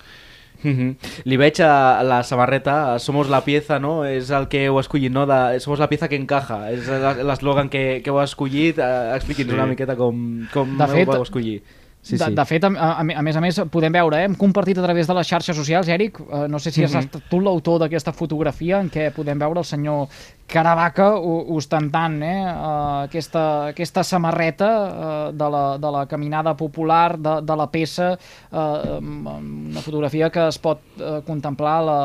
Li 1.24 1.36
veig 1.38 1.60
a 1.62 2.02
la 2.02 2.24
samarreta 2.24 2.98
Somos 2.98 3.28
la 3.30 3.44
pieza, 3.44 3.78
no? 3.78 4.04
És 4.04 4.30
el 4.34 4.48
que 4.50 4.64
heu 4.66 4.80
escollit, 4.80 5.12
no? 5.12 5.22
De, 5.24 5.60
Somos 5.60 5.78
la 5.78 5.86
pieza 5.88 6.08
que 6.08 6.16
encaja 6.18 6.72
És 6.72 6.88
l'eslògan 7.22 7.68
que, 7.70 8.00
que 8.02 8.10
heu 8.10 8.18
escollit 8.24 8.78
eh, 8.82 9.12
Expliqui'ns 9.14 9.52
Sí. 9.52 9.54
una 9.54 9.66
miqueta 9.70 9.94
com, 9.94 10.18
com 10.52 10.72
De 10.76 10.88
fet- 10.90 11.06
ho 11.06 11.12
vau 11.12 11.22
escollir 11.22 11.62
Sí, 12.08 12.16
de, 12.16 12.24
sí. 12.24 12.34
de 12.34 12.44
fet, 12.48 12.64
a, 12.64 12.68
a, 12.68 12.90
a 13.00 13.22
més 13.22 13.36
a 13.36 13.40
més, 13.44 13.58
podem 13.70 13.92
veure, 13.92 14.16
eh? 14.22 14.24
hem 14.24 14.34
compartit 14.34 14.78
a 14.80 14.82
través 14.86 15.06
de 15.06 15.14
les 15.18 15.26
xarxes 15.28 15.56
socials, 15.56 15.88
Eric, 15.92 16.20
eh, 16.24 16.46
no 16.48 16.58
sé 16.58 16.70
si 16.72 16.82
has 16.84 16.94
Mhm. 16.94 17.04
estat 17.04 17.22
tu 17.28 17.40
l'autor 17.40 17.78
d'aquesta 17.82 18.12
fotografia 18.16 18.80
en 18.80 18.88
què 18.90 19.10
podem 19.12 19.38
veure 19.38 19.60
el 19.60 19.64
senyor 19.68 20.08
Caravaca 20.48 21.10
o- 21.20 21.54
ostentant 21.56 22.22
eh? 22.22 22.30
eh, 22.40 23.04
aquesta, 23.04 23.42
aquesta 23.74 24.02
samarreta 24.02 24.70
eh, 24.88 25.32
de, 25.36 25.50
la, 25.50 25.76
de 25.76 25.90
la 25.92 26.06
caminada 26.08 26.56
popular, 26.56 27.18
de, 27.18 27.34
de 27.44 27.56
la 27.60 27.66
peça, 27.70 28.14
eh, 28.50 28.98
una 29.02 29.80
fotografia 29.84 30.30
que 30.30 30.48
es 30.48 30.58
pot 30.58 30.80
eh, 30.98 31.20
contemplar 31.26 31.82
la, 31.84 31.98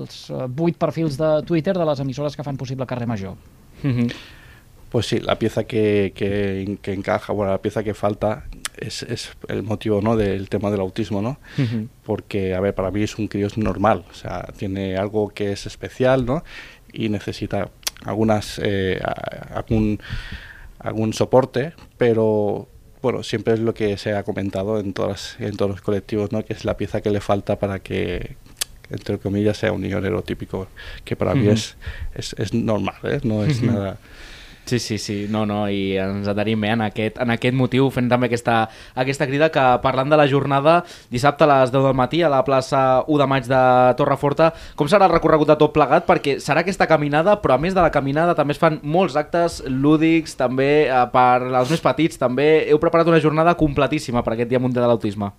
els 0.00 0.24
eh, 0.30 0.46
vuit 0.48 0.76
perfils 0.76 1.16
de 1.20 1.30
Twitter 1.46 1.76
de 1.78 1.86
les 1.86 2.00
emissores 2.02 2.34
que 2.34 2.42
fan 2.42 2.56
possible 2.58 2.86
Carrer 2.86 3.06
Major. 3.06 3.34
uh 3.84 3.86
-huh. 3.88 4.12
Pues 4.90 5.06
sí, 5.06 5.18
la 5.18 5.34
pieza 5.36 5.64
que, 5.64 6.12
que, 6.14 6.78
que 6.80 6.92
encaja, 6.92 7.32
bueno, 7.32 7.50
la 7.52 7.58
pieza 7.58 7.82
que 7.82 7.94
falta 7.94 8.44
es, 8.78 9.02
es 9.02 9.30
el 9.48 9.62
motivo 9.62 10.00
¿no? 10.00 10.16
del 10.16 10.48
tema 10.48 10.70
del 10.70 10.80
autismo, 10.80 11.22
¿no? 11.22 11.38
Porque, 12.04 12.54
a 12.54 12.60
ver, 12.60 12.74
para 12.74 12.90
mí 12.90 13.02
es 13.02 13.18
un 13.18 13.28
crío 13.28 13.48
normal, 13.56 14.04
o 14.10 14.14
sea, 14.14 14.48
tiene 14.56 14.96
algo 14.96 15.30
que 15.30 15.52
es 15.52 15.66
especial, 15.66 16.26
¿no? 16.26 16.44
Y 16.92 17.08
necesita 17.08 17.70
algunas, 18.04 18.60
eh, 18.62 19.00
algún, 19.52 20.00
algún 20.78 21.12
soporte, 21.12 21.72
pero 21.96 22.68
bueno, 23.02 23.22
siempre 23.22 23.54
es 23.54 23.60
lo 23.60 23.74
que 23.74 23.98
se 23.98 24.14
ha 24.14 24.22
comentado 24.22 24.80
en, 24.80 24.92
todas, 24.92 25.36
en 25.38 25.56
todos 25.56 25.70
los 25.70 25.80
colectivos, 25.82 26.32
¿no? 26.32 26.42
que 26.42 26.54
es 26.54 26.64
la 26.64 26.76
pieza 26.78 27.02
que 27.02 27.10
le 27.10 27.20
falta 27.20 27.58
para 27.58 27.80
que, 27.80 28.36
entre 28.88 29.18
comillas, 29.18 29.58
sea 29.58 29.72
un 29.72 29.82
niño 29.82 30.00
neurotípico, 30.00 30.68
que 31.04 31.14
para 31.14 31.34
mí 31.34 31.48
es, 31.48 31.76
es, 32.14 32.34
es 32.38 32.54
normal, 32.54 32.96
¿eh? 33.02 33.20
no 33.22 33.44
es 33.44 33.60
nada 33.62 33.98
Sí, 34.64 34.78
sí, 34.78 34.96
sí, 34.96 35.26
no, 35.28 35.44
no, 35.44 35.66
i 35.68 35.98
ens 36.00 36.28
adherim 36.30 36.62
eh, 36.64 36.70
en, 36.72 36.80
aquest, 36.86 37.18
en 37.20 37.32
aquest 37.34 37.56
motiu, 37.56 37.90
fent 37.92 38.06
també 38.08 38.30
aquesta, 38.30 38.62
aquesta 38.96 39.26
crida 39.28 39.50
que 39.52 39.64
parlant 39.82 40.08
de 40.08 40.16
la 40.16 40.24
jornada 40.30 40.78
dissabte 41.12 41.44
a 41.44 41.50
les 41.50 41.72
10 41.74 41.84
del 41.84 41.96
matí 41.98 42.22
a 42.24 42.30
la 42.32 42.40
plaça 42.46 43.02
1 43.04 43.20
de 43.20 43.26
maig 43.28 43.50
de 43.50 43.60
Torreforta, 43.98 44.54
com 44.74 44.88
serà 44.88 45.04
el 45.04 45.12
recorregut 45.12 45.52
de 45.52 45.58
tot 45.60 45.74
plegat? 45.76 46.08
Perquè 46.08 46.38
serà 46.40 46.64
aquesta 46.64 46.88
caminada, 46.88 47.36
però 47.42 47.58
a 47.58 47.60
més 47.60 47.76
de 47.76 47.84
la 47.84 47.92
caminada 47.92 48.32
també 48.38 48.56
es 48.56 48.62
fan 48.62 48.80
molts 48.80 49.18
actes 49.20 49.60
lúdics, 49.68 50.38
també 50.40 50.70
eh, 50.86 51.04
per 51.12 51.44
als 51.60 51.74
més 51.74 51.84
petits, 51.84 52.16
també 52.16 52.48
heu 52.64 52.80
preparat 52.80 53.12
una 53.12 53.20
jornada 53.20 53.58
completíssima 53.60 54.24
per 54.24 54.32
aquest 54.32 54.48
Dia 54.48 54.64
Mundial 54.64 54.88
de 54.88 54.94
l'Autisme. 54.94 55.34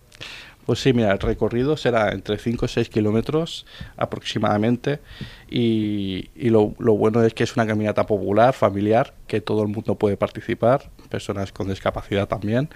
Pues 0.66 0.80
sí, 0.80 0.94
mira, 0.94 1.12
el 1.12 1.20
recorrido 1.20 1.78
será 1.78 2.12
entre 2.12 2.40
5 2.40 2.66
o 2.66 2.68
6 2.68 2.90
kilómetros 2.90 3.68
aproximadamente 3.98 5.00
y, 5.48 6.30
lo, 6.50 6.70
bueno 6.70 7.24
es 7.24 7.36
que 7.36 7.44
es 7.44 7.56
una 7.56 7.68
caminata 7.68 8.08
popular, 8.08 8.54
familiar, 8.54 9.14
que 9.28 9.42
todo 9.42 9.62
el 9.62 9.68
mundo 9.68 9.96
puede 9.96 10.18
participar, 10.18 10.90
personas 11.10 11.52
con 11.52 11.70
discapacidad 11.70 12.28
también, 12.28 12.70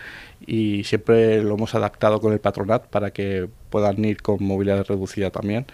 y 0.45 0.83
siempre 0.83 1.41
lo 1.41 1.55
hemos 1.55 1.73
adaptado 1.73 2.21
con 2.21 2.31
el 2.31 2.39
patronat 2.39 2.85
para 2.87 3.11
que 3.11 3.49
puedan 3.71 4.05
ir 4.05 4.21
con 4.21 4.43
movilidad 4.43 4.85
reducida 4.85 5.31
también. 5.31 5.65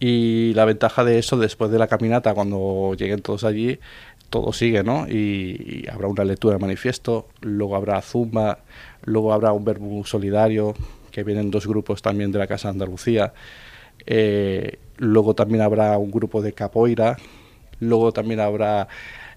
Y 0.00 0.52
la 0.54 0.66
ventaja 0.66 1.04
de 1.04 1.18
eso, 1.18 1.38
después 1.38 1.70
de 1.70 1.78
la 1.78 1.86
caminata, 1.86 2.34
cuando 2.34 2.94
lleguen 2.98 3.22
todos 3.22 3.44
allí, 3.44 3.78
todo 4.28 4.52
sigue, 4.52 4.82
¿no? 4.82 5.06
Y, 5.08 5.84
y 5.86 5.88
habrá 5.90 6.08
una 6.08 6.24
lectura 6.24 6.54
de 6.56 6.60
manifiesto, 6.60 7.28
luego 7.40 7.76
habrá 7.76 8.02
zumba, 8.02 8.58
luego 9.04 9.32
habrá 9.32 9.52
un 9.52 9.64
verbo 9.64 10.04
solidario, 10.04 10.74
que 11.14 11.22
vienen 11.22 11.48
dos 11.52 11.66
grupos 11.68 12.02
también 12.02 12.32
de 12.32 12.40
la 12.40 12.48
Casa 12.48 12.68
de 12.68 12.72
Andalucía. 12.72 13.32
Eh, 14.04 14.78
luego 14.98 15.34
también 15.34 15.60
habrá 15.60 15.96
un 15.96 16.10
grupo 16.10 16.42
de 16.42 16.52
capoeira. 16.52 17.16
Luego 17.78 18.12
también 18.12 18.40
habrá 18.40 18.88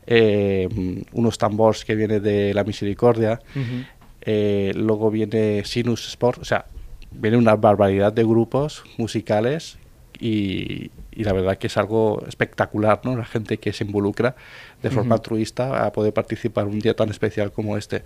eh, 0.07 0.67
unos 1.11 1.37
tambores 1.37 1.85
que 1.85 1.93
vienen 1.93 2.23
de 2.23 2.53
la 2.55 2.63
Misericordia. 2.63 3.39
Uh 3.55 3.59
-huh. 3.59 3.87
eh, 4.21 4.71
luego 4.75 5.11
viene 5.11 5.63
Sinus 5.65 6.07
Sport. 6.07 6.41
O 6.41 6.45
sea, 6.45 6.65
viene 7.11 7.37
una 7.37 7.55
barbaridad 7.55 8.11
de 8.11 8.23
grupos 8.23 8.83
musicales 8.97 9.77
y, 10.19 10.89
y, 11.11 11.23
la 11.23 11.33
verdad 11.33 11.59
que 11.59 11.67
es 11.67 11.77
algo 11.77 12.23
espectacular, 12.27 13.01
¿no? 13.03 13.15
La 13.15 13.25
gente 13.25 13.59
que 13.59 13.71
se 13.71 13.83
involucra 13.83 14.35
de 14.81 14.89
forma 14.89 15.09
uh 15.09 15.11
-huh. 15.11 15.19
altruista 15.19 15.85
a 15.85 15.91
poder 15.91 16.11
participar 16.11 16.65
en 16.65 16.73
un 16.73 16.79
día 16.79 16.95
tan 16.95 17.09
especial 17.09 17.51
como 17.51 17.77
este. 17.77 18.01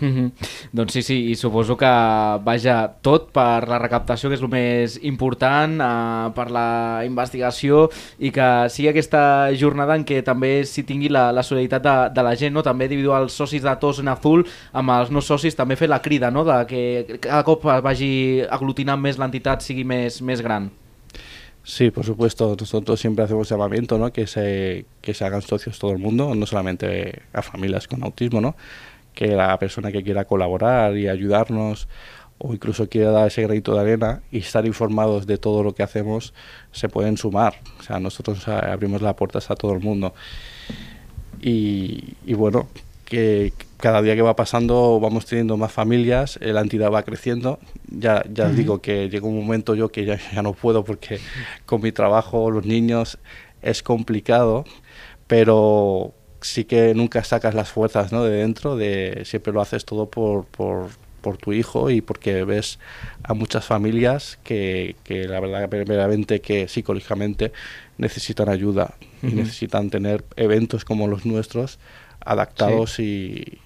Mm 0.00 0.08
-hmm. 0.08 0.32
Doncs 0.72 0.92
sí, 0.92 1.02
sí, 1.02 1.30
i 1.30 1.34
suposo 1.34 1.76
que 1.76 1.86
vaja 2.44 2.88
tot 3.02 3.30
per 3.32 3.68
la 3.68 3.78
recaptació, 3.78 4.28
que 4.28 4.34
és 4.34 4.42
el 4.42 4.48
més 4.48 4.98
important, 5.02 5.80
eh, 5.80 6.32
per 6.34 6.50
la 6.50 7.02
investigació 7.04 7.90
i 8.18 8.30
que 8.30 8.68
sigui 8.68 8.88
aquesta 8.88 9.50
jornada 9.52 9.94
en 9.94 10.04
què 10.04 10.22
també 10.22 10.64
s'hi 10.64 10.82
tingui 10.84 11.08
la, 11.08 11.32
la 11.32 11.42
solidaritat 11.42 11.82
de, 11.82 12.14
de 12.14 12.22
la 12.22 12.34
gent, 12.34 12.54
no? 12.54 12.62
també 12.62 12.88
dividir 12.88 13.10
els 13.10 13.32
socis 13.32 13.62
de 13.62 13.76
Tos 13.76 13.98
en 13.98 14.08
Azul 14.08 14.46
amb 14.72 14.90
els 14.90 15.10
no 15.10 15.20
socis, 15.20 15.54
també 15.54 15.76
fer 15.76 15.88
la 15.88 16.00
crida, 16.00 16.30
no? 16.30 16.44
de 16.44 16.66
que 16.66 17.18
cada 17.20 17.42
cop 17.42 17.62
vagi 17.64 18.42
aglutinant 18.50 19.00
més 19.00 19.18
l'entitat, 19.18 19.60
sigui 19.62 19.84
més, 19.84 20.22
més 20.22 20.40
gran. 20.40 20.70
Sí, 21.62 21.90
por 21.90 22.04
supuesto. 22.04 22.56
Nosotros 22.58 22.98
siempre 22.98 23.24
hacemos 23.24 23.48
llamamiento, 23.48 23.98
¿no? 23.98 24.12
Que 24.12 24.26
se, 24.26 24.86
que 25.02 25.14
se 25.14 25.24
hagan 25.24 25.42
socios 25.42 25.78
todo 25.78 25.92
el 25.92 25.98
mundo, 25.98 26.34
no 26.34 26.46
solamente 26.46 27.22
a 27.32 27.42
familias 27.42 27.86
con 27.86 28.02
autismo, 28.02 28.40
¿no? 28.40 28.56
Que 29.20 29.26
la 29.26 29.58
persona 29.58 29.92
que 29.92 30.02
quiera 30.02 30.24
colaborar 30.24 30.96
y 30.96 31.06
ayudarnos 31.06 31.88
o 32.38 32.54
incluso 32.54 32.88
quiera 32.88 33.10
dar 33.10 33.26
ese 33.26 33.42
granito 33.42 33.74
de 33.74 33.80
arena 33.80 34.22
y 34.32 34.38
estar 34.38 34.64
informados 34.64 35.26
de 35.26 35.36
todo 35.36 35.62
lo 35.62 35.74
que 35.74 35.82
hacemos, 35.82 36.32
se 36.72 36.88
pueden 36.88 37.18
sumar. 37.18 37.60
O 37.78 37.82
sea, 37.82 38.00
nosotros 38.00 38.48
abrimos 38.48 39.02
las 39.02 39.12
puertas 39.12 39.50
a 39.50 39.56
todo 39.56 39.74
el 39.74 39.80
mundo. 39.80 40.14
Y, 41.38 42.14
y 42.24 42.32
bueno, 42.32 42.66
que 43.04 43.52
cada 43.76 44.00
día 44.00 44.16
que 44.16 44.22
va 44.22 44.36
pasando 44.36 44.98
vamos 45.00 45.26
teniendo 45.26 45.58
más 45.58 45.70
familias, 45.70 46.38
la 46.40 46.62
entidad 46.62 46.90
va 46.90 47.02
creciendo. 47.02 47.58
Ya, 47.90 48.24
ya 48.32 48.46
uh 48.46 48.48
-huh. 48.48 48.54
digo 48.54 48.80
que 48.80 49.10
llega 49.10 49.26
un 49.26 49.38
momento 49.38 49.74
yo 49.74 49.90
que 49.90 50.06
ya, 50.06 50.18
ya 50.32 50.40
no 50.40 50.54
puedo 50.54 50.82
porque 50.82 51.18
con 51.66 51.82
mi 51.82 51.92
trabajo, 51.92 52.50
los 52.50 52.64
niños, 52.64 53.18
es 53.60 53.82
complicado, 53.82 54.64
pero 55.26 56.14
sí 56.40 56.64
que 56.64 56.94
nunca 56.94 57.22
sacas 57.24 57.54
las 57.54 57.70
fuerzas 57.70 58.12
¿no? 58.12 58.24
de 58.24 58.36
dentro, 58.36 58.76
de 58.76 59.22
siempre 59.24 59.52
lo 59.52 59.60
haces 59.60 59.84
todo 59.84 60.10
por, 60.10 60.44
por, 60.46 60.88
por 61.20 61.36
tu 61.36 61.52
hijo 61.52 61.90
y 61.90 62.00
porque 62.00 62.44
ves 62.44 62.78
a 63.22 63.34
muchas 63.34 63.64
familias 63.64 64.38
que, 64.42 64.96
que 65.04 65.28
la 65.28 65.40
verdad 65.40 65.68
verdaderamente 65.68 66.40
que 66.40 66.68
psicológicamente 66.68 67.52
necesitan 67.98 68.48
ayuda 68.48 68.94
uh 69.22 69.26
-huh. 69.26 69.32
y 69.32 69.34
necesitan 69.34 69.90
tener 69.90 70.24
eventos 70.36 70.84
como 70.84 71.06
los 71.08 71.26
nuestros 71.26 71.78
adaptados 72.24 72.94
sí. 72.94 73.02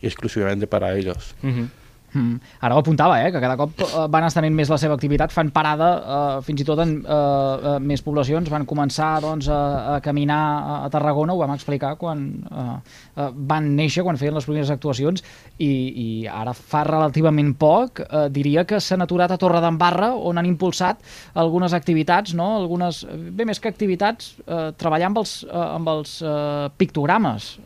y, 0.00 0.04
y, 0.04 0.06
exclusivamente 0.06 0.66
para 0.66 0.96
ellos. 0.96 1.34
Uh 1.42 1.46
-huh. 1.48 1.68
Mm. 2.14 2.38
Ara 2.62 2.76
ho 2.76 2.78
apuntava, 2.78 3.16
eh, 3.25 3.30
que 3.35 3.40
cada 3.42 3.56
cop 3.59 3.80
uh, 3.83 4.04
van 4.11 4.25
estenent 4.28 4.54
més 4.54 4.71
la 4.71 4.78
seva 4.78 4.94
activitat, 4.94 5.33
fan 5.35 5.50
parada 5.54 5.88
uh, 5.99 6.37
fins 6.47 6.62
i 6.62 6.66
tot 6.66 6.78
en 6.85 6.94
uh, 7.02 7.11
uh, 7.11 7.73
més 7.83 8.04
poblacions, 8.06 8.50
van 8.52 8.66
començar 8.71 9.16
doncs, 9.25 9.49
a, 9.50 9.97
a 9.97 9.99
caminar 10.04 10.38
a, 10.62 10.76
Tarragona, 10.94 11.35
ho 11.35 11.42
vam 11.42 11.54
explicar 11.56 11.94
quan 11.99 12.23
uh, 12.47 12.76
uh, 12.78 13.28
van 13.35 13.73
néixer, 13.75 14.06
quan 14.06 14.21
feien 14.21 14.38
les 14.38 14.47
primeres 14.47 14.71
actuacions, 14.71 15.25
i, 15.59 15.73
i 16.04 16.09
ara 16.30 16.54
fa 16.54 16.85
relativament 16.87 17.54
poc, 17.59 18.04
uh, 18.04 18.28
diria 18.30 18.62
que 18.68 18.78
s'han 18.78 19.02
aturat 19.02 19.35
a 19.35 19.40
Torredembarra, 19.40 20.12
on 20.14 20.38
han 20.38 20.49
impulsat 20.49 21.02
algunes 21.35 21.75
activitats, 21.75 22.38
no? 22.38 22.52
algunes, 22.62 23.02
bé 23.11 23.49
més 23.49 23.59
que 23.59 23.75
activitats, 23.75 24.37
uh, 24.47 24.71
treballar 24.78 25.11
amb 25.11 25.25
els, 25.25 25.40
uh, 25.50 25.71
amb 25.75 25.97
els 25.97 26.21
uh, 26.23 26.71
pictogrames, 26.78 27.56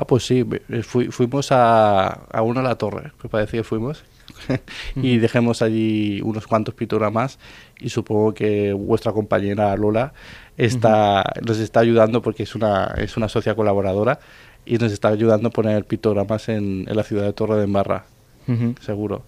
Ah, 0.00 0.06
pues 0.06 0.24
sí, 0.24 0.46
fui, 0.82 1.08
fuimos 1.08 1.52
a, 1.52 2.06
a 2.08 2.40
una 2.40 2.60
a 2.60 2.62
la 2.62 2.76
torre, 2.76 3.12
me 3.22 3.28
parece 3.28 3.58
que 3.58 3.64
fuimos, 3.64 4.02
y 4.96 5.18
dejemos 5.18 5.60
allí 5.60 6.22
unos 6.22 6.46
cuantos 6.46 6.74
pictogramas 6.74 7.38
y 7.78 7.90
supongo 7.90 8.32
que 8.32 8.72
vuestra 8.72 9.12
compañera 9.12 9.76
Lola 9.76 10.14
está, 10.56 11.20
uh 11.20 11.40
-huh. 11.40 11.46
nos 11.46 11.58
está 11.58 11.80
ayudando 11.80 12.22
porque 12.22 12.44
es 12.44 12.54
una, 12.54 12.94
es 12.96 13.18
una 13.18 13.28
socia 13.28 13.54
colaboradora 13.54 14.20
y 14.64 14.78
nos 14.78 14.90
está 14.90 15.08
ayudando 15.08 15.48
a 15.48 15.50
poner 15.50 15.84
pictogramas 15.84 16.48
en, 16.48 16.86
en 16.88 16.96
la 16.96 17.02
ciudad 17.02 17.24
de 17.24 17.34
Torre 17.34 17.56
de 17.56 17.64
Embarra, 17.64 18.06
uh 18.48 18.52
-huh. 18.52 18.80
seguro. 18.80 19.24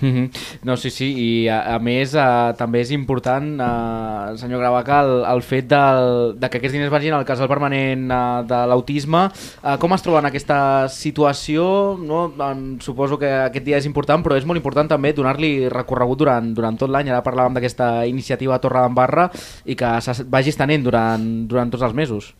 Mm 0.00 0.14
-hmm. 0.14 0.30
No, 0.62 0.76
sí, 0.76 0.90
sí, 0.90 1.06
i 1.16 1.48
a, 1.48 1.74
a 1.74 1.78
més 1.78 2.14
eh, 2.14 2.54
també 2.56 2.80
és 2.80 2.90
important, 2.90 3.60
eh, 3.60 4.36
senyor 4.36 4.60
Gravaca, 4.60 5.00
el, 5.00 5.24
el 5.24 5.42
fet 5.42 5.66
del, 5.68 6.38
de 6.38 6.48
que 6.48 6.58
aquests 6.58 6.72
diners 6.72 6.90
vagin 6.90 7.12
al 7.12 7.24
casal 7.24 7.48
permanent 7.48 8.10
eh, 8.10 8.42
de 8.46 8.66
l'autisme. 8.66 9.28
Eh, 9.64 9.76
com 9.78 9.92
es 9.92 10.02
troba 10.02 10.20
en 10.20 10.26
aquesta 10.26 10.88
situació? 10.88 11.98
No? 11.98 12.32
En, 12.50 12.78
suposo 12.80 13.18
que 13.18 13.30
aquest 13.30 13.64
dia 13.64 13.78
és 13.78 13.86
important, 13.86 14.22
però 14.22 14.36
és 14.36 14.46
molt 14.46 14.56
important 14.56 14.88
també 14.88 15.12
donar-li 15.12 15.68
recorregut 15.68 16.18
durant, 16.18 16.54
durant 16.54 16.76
tot 16.76 16.90
l'any. 16.90 17.10
Ara 17.10 17.22
parlàvem 17.22 17.54
d'aquesta 17.54 18.06
iniciativa 18.06 18.58
Torre 18.58 18.82
d'Embarra 18.82 19.30
i 19.64 19.74
que 19.74 19.98
vagi 20.26 20.50
estenent 20.50 20.84
durant, 20.84 21.48
durant 21.48 21.70
tots 21.70 21.82
els 21.82 21.94
mesos. 21.94 22.34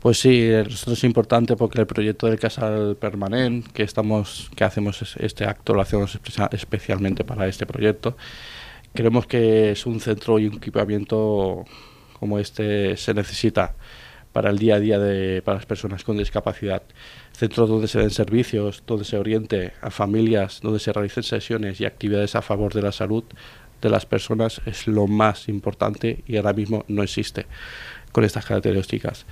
Pues 0.00 0.20
sí, 0.20 0.48
nosotros 0.52 0.98
es 0.98 1.04
importante 1.04 1.56
porque 1.56 1.80
el 1.80 1.86
proyecto 1.86 2.28
del 2.28 2.38
casal 2.38 2.96
permanente 2.96 3.68
que 3.72 3.82
estamos, 3.82 4.48
que 4.54 4.62
hacemos 4.62 5.16
este 5.18 5.44
acto, 5.44 5.74
lo 5.74 5.80
hacemos 5.80 6.20
especialmente 6.52 7.24
para 7.24 7.48
este 7.48 7.66
proyecto. 7.66 8.16
Creemos 8.94 9.26
que 9.26 9.72
es 9.72 9.86
un 9.86 9.98
centro 9.98 10.38
y 10.38 10.46
un 10.46 10.54
equipamiento 10.54 11.64
como 12.20 12.38
este 12.38 12.96
se 12.96 13.12
necesita 13.12 13.74
para 14.32 14.50
el 14.50 14.58
día 14.58 14.76
a 14.76 14.80
día 14.80 14.98
de 15.00 15.42
para 15.42 15.56
las 15.56 15.66
personas 15.66 16.04
con 16.04 16.16
discapacidad. 16.16 16.82
Centro 17.32 17.66
donde 17.66 17.88
se 17.88 17.98
den 17.98 18.10
servicios, 18.10 18.84
donde 18.86 19.04
se 19.04 19.18
oriente 19.18 19.72
a 19.82 19.90
familias, 19.90 20.60
donde 20.62 20.78
se 20.78 20.92
realicen 20.92 21.24
sesiones 21.24 21.80
y 21.80 21.86
actividades 21.86 22.36
a 22.36 22.42
favor 22.42 22.72
de 22.72 22.82
la 22.82 22.92
salud 22.92 23.24
de 23.82 23.90
las 23.90 24.06
personas 24.06 24.60
es 24.64 24.86
lo 24.86 25.08
más 25.08 25.48
importante 25.48 26.22
y 26.26 26.36
ahora 26.36 26.52
mismo 26.52 26.84
no 26.86 27.02
existe 27.02 27.46
con 28.12 28.24
estas 28.24 28.44
características 28.44 29.26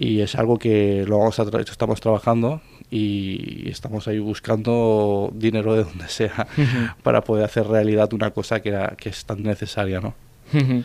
y 0.00 0.20
es 0.20 0.36
algo 0.36 0.58
que 0.58 1.04
lo 1.08 1.18
vamos 1.18 1.40
a 1.40 1.44
tra 1.44 1.60
estamos 1.60 2.00
trabajando 2.00 2.60
y 2.88 3.68
estamos 3.68 4.06
ahí 4.06 4.20
buscando 4.20 5.30
dinero 5.34 5.74
de 5.74 5.82
donde 5.82 6.08
sea 6.08 6.46
uh 6.56 6.60
-huh. 6.60 6.94
para 7.02 7.22
poder 7.22 7.44
hacer 7.44 7.66
realidad 7.66 8.12
una 8.12 8.30
cosa 8.30 8.60
que, 8.62 8.68
era, 8.68 8.94
que 8.96 9.08
es 9.08 9.24
tan 9.24 9.42
necesaria, 9.42 10.00
¿no? 10.00 10.14
Uh 10.54 10.58
-huh. 10.58 10.84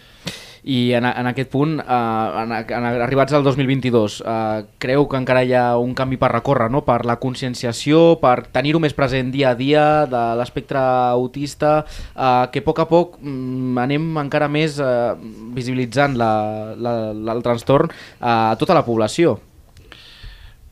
I 0.64 0.94
en, 0.96 1.04
en 1.04 1.28
aquest 1.28 1.50
punt, 1.52 1.76
eh, 1.82 2.44
en, 2.44 2.54
en, 2.56 2.86
arribats 3.04 3.36
al 3.36 3.44
2022, 3.44 4.22
eh, 4.26 4.64
creu 4.80 5.08
que 5.12 5.20
encara 5.20 5.44
hi 5.44 5.52
ha 5.60 5.66
un 5.78 5.92
canvi 5.98 6.16
per 6.22 6.32
recórrer, 6.32 6.70
no? 6.72 6.86
per 6.88 7.02
la 7.10 7.18
conscienciació, 7.20 8.18
per 8.22 8.48
tenir-ho 8.56 8.80
més 8.80 8.96
present 8.96 9.32
dia 9.34 9.52
a 9.52 9.60
dia 9.60 9.86
de 10.08 10.24
l'espectre 10.40 10.80
autista, 10.80 11.82
eh, 12.16 12.46
que 12.54 12.64
a 12.64 12.68
poc 12.68 12.80
a 12.80 12.88
poc 12.88 13.18
mm, 13.20 13.80
anem 13.84 14.12
encara 14.24 14.48
més 14.48 14.80
eh, 14.80 15.16
visibilitzant 15.58 16.16
la, 16.20 16.32
la, 16.80 16.94
la, 17.12 17.36
el 17.36 17.44
trastorn 17.44 17.92
a 18.22 18.56
tota 18.60 18.78
la 18.78 18.86
població. 18.88 19.42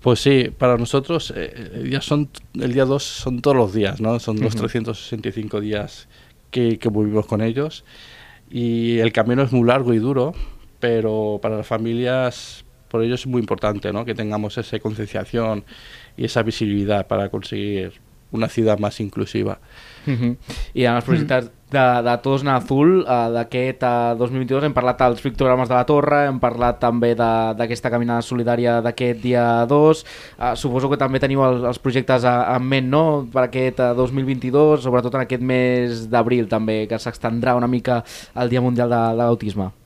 Pues 0.01 0.19
sí, 0.19 0.49
para 0.57 0.77
nosotros 0.77 1.31
eh, 1.35 1.83
día 1.83 2.01
son, 2.01 2.29
el 2.55 2.73
día 2.73 2.85
2 2.85 3.03
son 3.03 3.41
todos 3.41 3.55
los 3.55 3.73
días, 3.73 4.01
¿no? 4.01 4.19
Son 4.19 4.39
los 4.39 4.55
uh 4.55 4.57
-huh. 4.57 4.71
365 4.71 5.59
días 5.59 6.07
que, 6.49 6.79
que 6.79 6.89
vivimos 6.89 7.27
con 7.27 7.41
ellos 7.41 7.83
y 8.51 8.99
el 8.99 9.13
camino 9.13 9.43
es 9.43 9.51
muy 9.51 9.65
largo 9.67 9.93
y 9.93 9.99
duro, 9.99 10.33
pero 10.79 11.39
para 11.41 11.57
las 11.57 11.67
familias, 11.67 12.65
por 12.89 13.01
ello 13.01 13.15
es 13.15 13.25
muy 13.25 13.39
importante, 13.39 13.93
¿no? 13.93 14.03
Que 14.03 14.13
tengamos 14.13 14.57
esa 14.57 14.77
concienciación 14.79 15.63
y 16.17 16.25
esa 16.25 16.43
visibilidad 16.43 17.07
para 17.07 17.29
conseguir 17.29 17.93
una 18.31 18.47
ciudad 18.47 18.79
más 18.79 18.99
inclusiva. 18.99 19.59
Uh 20.07 20.13
-huh. 20.13 20.37
I 20.73 20.85
en 20.85 20.95
els 20.95 21.05
projectes 21.05 21.51
de, 21.71 22.01
de 22.03 22.17
Tots 22.21 22.43
en 22.43 22.49
Azul 22.49 23.01
uh, 23.01 23.31
d'aquest 23.31 23.83
uh, 23.83 24.17
2022 24.19 24.67
hem 24.67 24.73
parlat 24.73 24.99
dels 24.99 25.21
pictogrames 25.23 25.69
de 25.69 25.75
la 25.75 25.85
Torre, 25.85 26.27
hem 26.27 26.39
parlat 26.39 26.79
també 26.79 27.13
d'aquesta 27.15 27.89
caminada 27.89 28.21
solidària 28.21 28.81
d'aquest 28.81 29.21
dia 29.23 29.65
2, 29.65 30.05
uh, 30.39 30.55
suposo 30.55 30.89
que 30.89 30.99
també 30.99 31.19
teniu 31.19 31.43
els, 31.47 31.63
els 31.63 31.79
projectes 31.79 32.23
en 32.25 32.63
ment 32.63 32.89
no? 32.89 33.27
per 33.31 33.47
aquest 33.47 33.79
uh, 33.79 33.93
2022, 33.95 34.83
sobretot 34.83 35.15
en 35.15 35.21
aquest 35.21 35.41
mes 35.41 36.07
d'abril 36.11 36.49
també, 36.51 36.87
que 36.87 36.99
s'extendrà 36.99 37.55
una 37.55 37.67
mica 37.67 38.03
el 38.35 38.49
Dia 38.49 38.61
Mundial 38.61 38.89
de, 38.89 39.03
de 39.15 39.23
l'Autisme. 39.23 39.80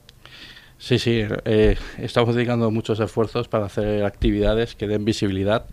Sí, 0.85 0.99
sí, 0.99 1.23
eh, 1.45 1.75
estamos 1.97 2.35
dedicando 2.35 2.69
muchos 2.69 2.99
esfuerzos 2.99 3.47
para 3.47 3.65
hacer 3.65 4.05
actividades 4.05 4.75
que 4.75 4.85
den 4.85 5.03
visibilidad 5.03 5.65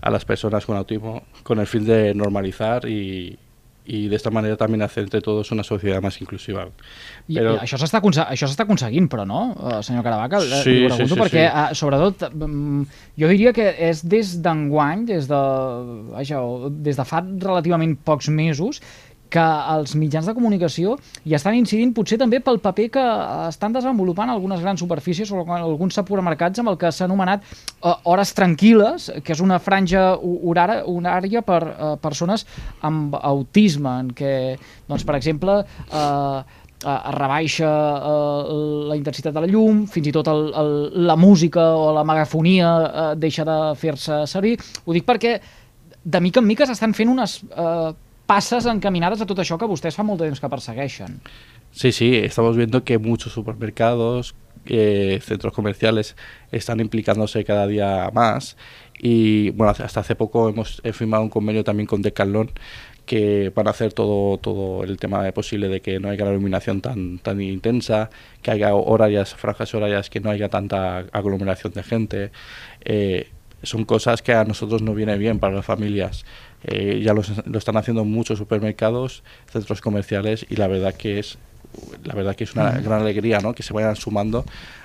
a 0.00 0.10
las 0.10 0.24
personas 0.24 0.66
con 0.66 0.76
autismo 0.76 1.22
con 1.44 1.60
el 1.60 1.68
fin 1.68 1.84
de 1.84 2.12
normalizar 2.14 2.84
y, 2.88 3.38
i 3.86 4.08
de 4.10 4.16
esta 4.18 4.32
manera 4.34 4.56
també 4.58 4.82
hacer 4.82 5.04
entre 5.04 5.20
todos 5.22 5.52
una 5.54 5.62
societat 5.62 6.02
més 6.02 6.18
inclusiva. 6.20 6.66
Però... 7.28 7.54
I, 7.54 7.62
això 7.62 7.78
s'està 7.78 8.00
això 8.02 8.48
s'està 8.48 8.66
aconseguint, 8.66 9.06
però, 9.12 9.22
no, 9.28 9.42
uh, 9.54 9.78
senyor 9.86 10.02
Caravaca? 10.02 10.40
Sí, 10.42 10.82
Ho 10.82 10.90
pregunto 10.90 10.96
sí, 10.98 11.14
sí, 11.14 11.20
perquè, 11.20 11.44
sí. 11.46 11.62
Uh, 11.62 11.78
sobretot, 11.78 12.26
um, 12.34 12.82
jo 13.14 13.30
diria 13.30 13.54
que 13.56 13.70
és 13.70 14.02
des 14.02 14.36
d'enguany, 14.42 15.06
des 15.12 15.30
de, 15.30 15.42
vaja, 16.10 16.42
des 16.88 16.98
de 16.98 17.06
fa 17.06 17.22
relativament 17.22 17.94
pocs 18.02 18.30
mesos, 18.34 18.82
que 19.30 19.46
els 19.74 19.94
mitjans 19.98 20.26
de 20.28 20.34
comunicació 20.36 20.96
hi 21.24 21.36
estan 21.38 21.56
incidint 21.58 21.94
potser 21.96 22.18
també 22.20 22.40
pel 22.44 22.60
paper 22.62 22.88
que 22.96 23.04
estan 23.48 23.74
desenvolupant 23.76 24.30
algunes 24.32 24.62
grans 24.64 24.80
superfícies 24.82 25.32
o 25.32 25.44
alguns 25.56 25.98
supermercats 25.98 26.62
amb 26.62 26.72
el 26.74 26.78
que 26.80 26.92
s'ha 26.92 27.06
anomenat 27.08 27.46
uh, 27.46 27.96
hores 28.04 28.34
tranquil·les, 28.36 29.10
que 29.24 29.34
és 29.34 29.42
una 29.44 29.58
franja 29.62 30.12
horària, 30.16 30.84
horària 30.86 31.42
per 31.46 31.62
uh, 31.64 31.94
persones 32.02 32.46
amb 32.86 33.16
autisme, 33.20 33.98
en 34.04 34.14
què, 34.16 34.36
doncs, 34.88 35.04
per 35.06 35.18
exemple, 35.18 35.60
uh, 35.90 36.62
es 36.76 37.14
rebaixa 37.16 37.66
eh, 37.66 38.56
la 38.90 38.96
intensitat 38.96 39.34
de 39.34 39.42
la 39.42 39.48
llum, 39.50 39.84
fins 39.90 40.10
i 40.10 40.12
tot 40.14 40.28
el, 40.28 40.50
el, 40.54 40.72
la 41.08 41.16
música 41.16 41.64
o 41.74 41.92
la 41.96 42.04
megafonia 42.04 42.72
eh, 42.86 43.06
deixa 43.16 43.46
de 43.48 43.56
fer-se 43.80 44.24
servir. 44.28 44.58
Ho 44.84 44.92
dic 44.96 45.06
perquè 45.08 45.38
de 46.04 46.20
mica 46.20 46.42
en 46.42 46.46
mica 46.46 46.66
s'estan 46.68 46.94
fent 46.94 47.10
unes 47.10 47.40
eh, 47.48 47.94
passes 48.26 48.66
encaminades 48.66 49.22
a 49.22 49.26
tot 49.26 49.38
això 49.42 49.58
que 49.58 49.68
vostès 49.70 49.96
fa 49.96 50.04
molt 50.06 50.20
de 50.20 50.30
temps 50.30 50.42
que 50.42 50.50
persegueixen. 50.50 51.20
Sí, 51.72 51.92
sí, 51.92 52.14
estamos 52.16 52.56
viendo 52.56 52.84
que 52.84 52.98
muchos 52.98 53.32
supermercados, 53.32 54.34
eh, 54.66 55.20
centros 55.22 55.52
comerciales 55.52 56.16
están 56.50 56.80
implicándose 56.80 57.44
cada 57.44 57.66
día 57.66 58.10
más 58.12 58.56
y 58.98 59.50
bueno, 59.50 59.74
hasta 59.78 60.00
hace 60.00 60.16
poco 60.16 60.48
hemos 60.48 60.80
he 60.84 60.92
firmado 60.92 61.22
un 61.22 61.28
convenio 61.28 61.62
también 61.62 61.86
con 61.86 62.02
Decathlon 62.02 62.50
que 63.06 63.52
van 63.54 63.68
a 63.68 63.70
hacer 63.70 63.92
todo, 63.92 64.36
todo 64.38 64.82
el 64.82 64.98
tema 64.98 65.30
posible 65.32 65.68
de 65.68 65.80
que 65.80 66.00
no 66.00 66.08
haya 66.10 66.24
la 66.24 66.32
iluminación 66.32 66.80
tan, 66.80 67.18
tan 67.18 67.40
intensa, 67.40 68.10
que 68.42 68.50
haya 68.50 68.74
horarias, 68.74 69.34
franjas 69.34 69.72
horarias, 69.74 70.10
que 70.10 70.20
no 70.20 70.30
haya 70.30 70.48
tanta 70.48 70.98
aglomeración 71.12 71.72
de 71.72 71.82
gente. 71.84 72.30
Eh, 72.84 73.30
son 73.62 73.84
cosas 73.84 74.22
que 74.22 74.32
a 74.34 74.44
nosotros 74.44 74.82
no 74.82 74.94
viene 74.94 75.16
bien 75.18 75.38
para 75.38 75.54
las 75.54 75.64
familias. 75.64 76.24
Eh, 76.64 77.00
ya 77.04 77.12
los, 77.12 77.46
lo 77.46 77.58
están 77.58 77.76
haciendo 77.76 78.04
muchos 78.04 78.38
supermercados, 78.38 79.22
centros 79.50 79.80
comerciales 79.80 80.46
y 80.48 80.56
la 80.56 80.66
verdad 80.66 80.94
que 80.94 81.18
es 81.18 81.38
la 82.04 82.14
verdad 82.14 82.34
que 82.34 82.44
es 82.44 82.54
una 82.54 82.70
gran 82.70 83.02
alegría 83.02 83.40
¿no? 83.40 83.54
que 83.54 83.62
se 83.62 83.74
vayan 83.74 83.96
sumando 83.96 84.44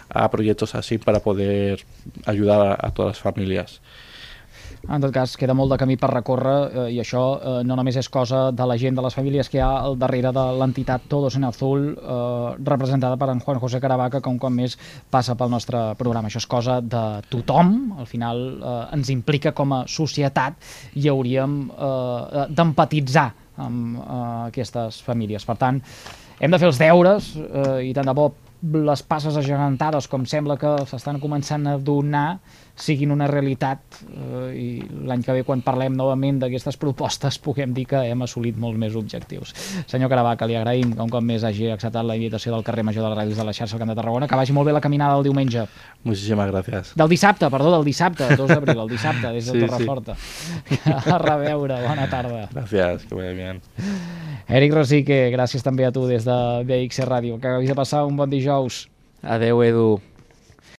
a 0.10 0.30
proyectos 0.30 0.76
así 0.76 0.98
para 0.98 1.22
poder 1.22 1.86
ayudar 2.26 2.78
a, 2.82 2.88
a 2.88 2.92
todas 2.92 3.16
las 3.16 3.20
familias. 3.20 3.82
En 4.89 5.02
tot 5.04 5.12
cas, 5.13 5.36
queda 5.38 5.54
molt 5.54 5.70
de 5.70 5.78
camí 5.78 5.96
per 6.00 6.10
recórrer 6.10 6.56
eh, 6.58 6.86
i 6.96 7.00
això 7.02 7.22
eh, 7.38 7.52
no 7.67 7.76
només 7.78 8.00
és 8.02 8.10
cosa 8.10 8.48
de 8.56 8.65
la 8.65 8.78
gent, 8.82 8.96
de 8.98 9.04
les 9.06 9.13
famílies 9.13 9.50
que 9.50 9.60
hi 9.60 9.62
ha 9.62 9.70
al 9.86 9.98
darrere 10.02 10.32
de 10.34 10.46
l'entitat 10.58 11.06
Todos 11.12 11.38
en 11.38 11.46
Azul, 11.46 11.86
eh, 11.94 12.56
representada 12.65 13.20
per 13.22 13.30
en 13.30 13.44
Juan 13.46 13.62
José 13.62 13.82
Caravaca, 13.84 14.22
que 14.22 14.34
un 14.34 14.39
cop 14.41 14.54
més 14.54 14.78
passa 15.13 15.38
pel 15.38 15.54
nostre 15.54 15.84
programa. 16.00 16.32
Això 16.32 16.41
és 16.41 16.50
cosa 16.50 16.80
de 16.82 17.04
tothom, 17.30 17.76
al 18.02 18.10
final 18.10 18.44
eh, 18.58 18.76
ens 18.98 19.13
implica 19.13 19.54
com 19.54 19.78
a 19.78 19.84
societat 19.86 20.58
i 20.98 21.08
hauríem 21.13 21.62
eh, 21.70 22.48
d'empatitzar 22.50 23.30
amb 23.62 24.00
eh, 24.02 24.22
aquestes 24.50 25.02
famílies. 25.06 25.46
Per 25.46 25.60
tant, 25.62 25.82
hem 26.41 26.50
de 26.50 26.58
fer 26.58 26.72
els 26.72 26.82
deures 26.82 27.36
eh, 27.38 27.91
i 27.91 27.94
tant 27.94 28.10
de 28.10 28.17
bo 28.17 28.32
les 28.62 29.02
passes 29.02 29.36
agigantades 29.38 30.08
com 30.08 30.26
sembla 30.30 30.58
que 30.62 30.69
s'estan 30.86 31.17
començant 31.19 31.65
a 31.65 31.78
donar 31.82 32.39
siguin 32.82 33.12
una 33.13 33.28
realitat 33.30 33.82
eh, 34.06 34.52
i 34.58 34.67
l'any 35.08 35.24
que 35.26 35.34
ve 35.36 35.43
quan 35.45 35.63
parlem 35.65 35.93
novament 35.97 36.39
d'aquestes 36.41 36.78
propostes 36.82 37.39
puguem 37.45 37.74
dir 37.74 37.88
que 37.89 38.04
hem 38.10 38.21
assolit 38.26 38.58
molts 38.58 38.80
més 38.80 38.95
objectius. 38.97 39.54
Senyor 39.89 40.10
Caravaca, 40.13 40.47
li 40.50 40.58
agraïm 40.58 40.93
que 40.95 41.02
un 41.02 41.12
cop 41.12 41.26
més 41.26 41.45
hagi 41.47 41.71
acceptat 41.74 42.06
la 42.06 42.17
invitació 42.17 42.54
del 42.56 42.65
carrer 42.65 42.86
Major 42.88 43.06
de 43.06 43.12
les 43.12 43.19
Ràdios 43.21 43.41
de 43.41 43.47
la 43.50 43.54
xarxa 43.54 43.78
al 43.78 43.84
Camp 43.84 43.93
de 43.93 43.97
Tarragona, 43.97 44.30
que 44.30 44.39
vagi 44.39 44.54
molt 44.54 44.69
bé 44.69 44.76
la 44.78 44.82
caminada 44.82 45.17
del 45.17 45.30
diumenge. 45.30 45.65
Muchísimas 46.04 46.50
gracias. 46.52 46.93
Del 46.95 47.10
dissabte, 47.10 47.50
perdó, 47.50 47.74
del 47.76 47.86
dissabte, 47.86 48.30
2 48.36 48.47
d'abril, 48.50 48.80
el 48.86 48.89
dissabte, 48.89 49.34
des 49.34 49.45
de 49.45 49.52
Sí, 49.52 49.60
sí. 49.60 49.65
Torreforta. 49.65 50.15
A 51.15 51.17
reveure, 51.17 51.82
bona 51.88 52.10
tarda. 52.10 52.47
Gracias, 52.54 53.06
que 53.06 53.15
vaya 53.15 53.32
bien. 53.32 53.62
Eric 54.52 54.74
Rosique, 54.74 55.30
gràcies 55.32 55.63
també 55.63 55.86
a 55.88 55.93
tu 55.95 56.04
des 56.10 56.26
de 56.28 56.38
BX 56.67 57.06
Ràdio. 57.08 57.38
Que 57.39 57.47
acabis 57.47 57.69
de 57.71 57.76
passar 57.78 58.02
un 58.04 58.17
bon 58.19 58.30
dijous. 58.52 58.90
Adeu, 59.24 59.64
Edu. 59.64 60.02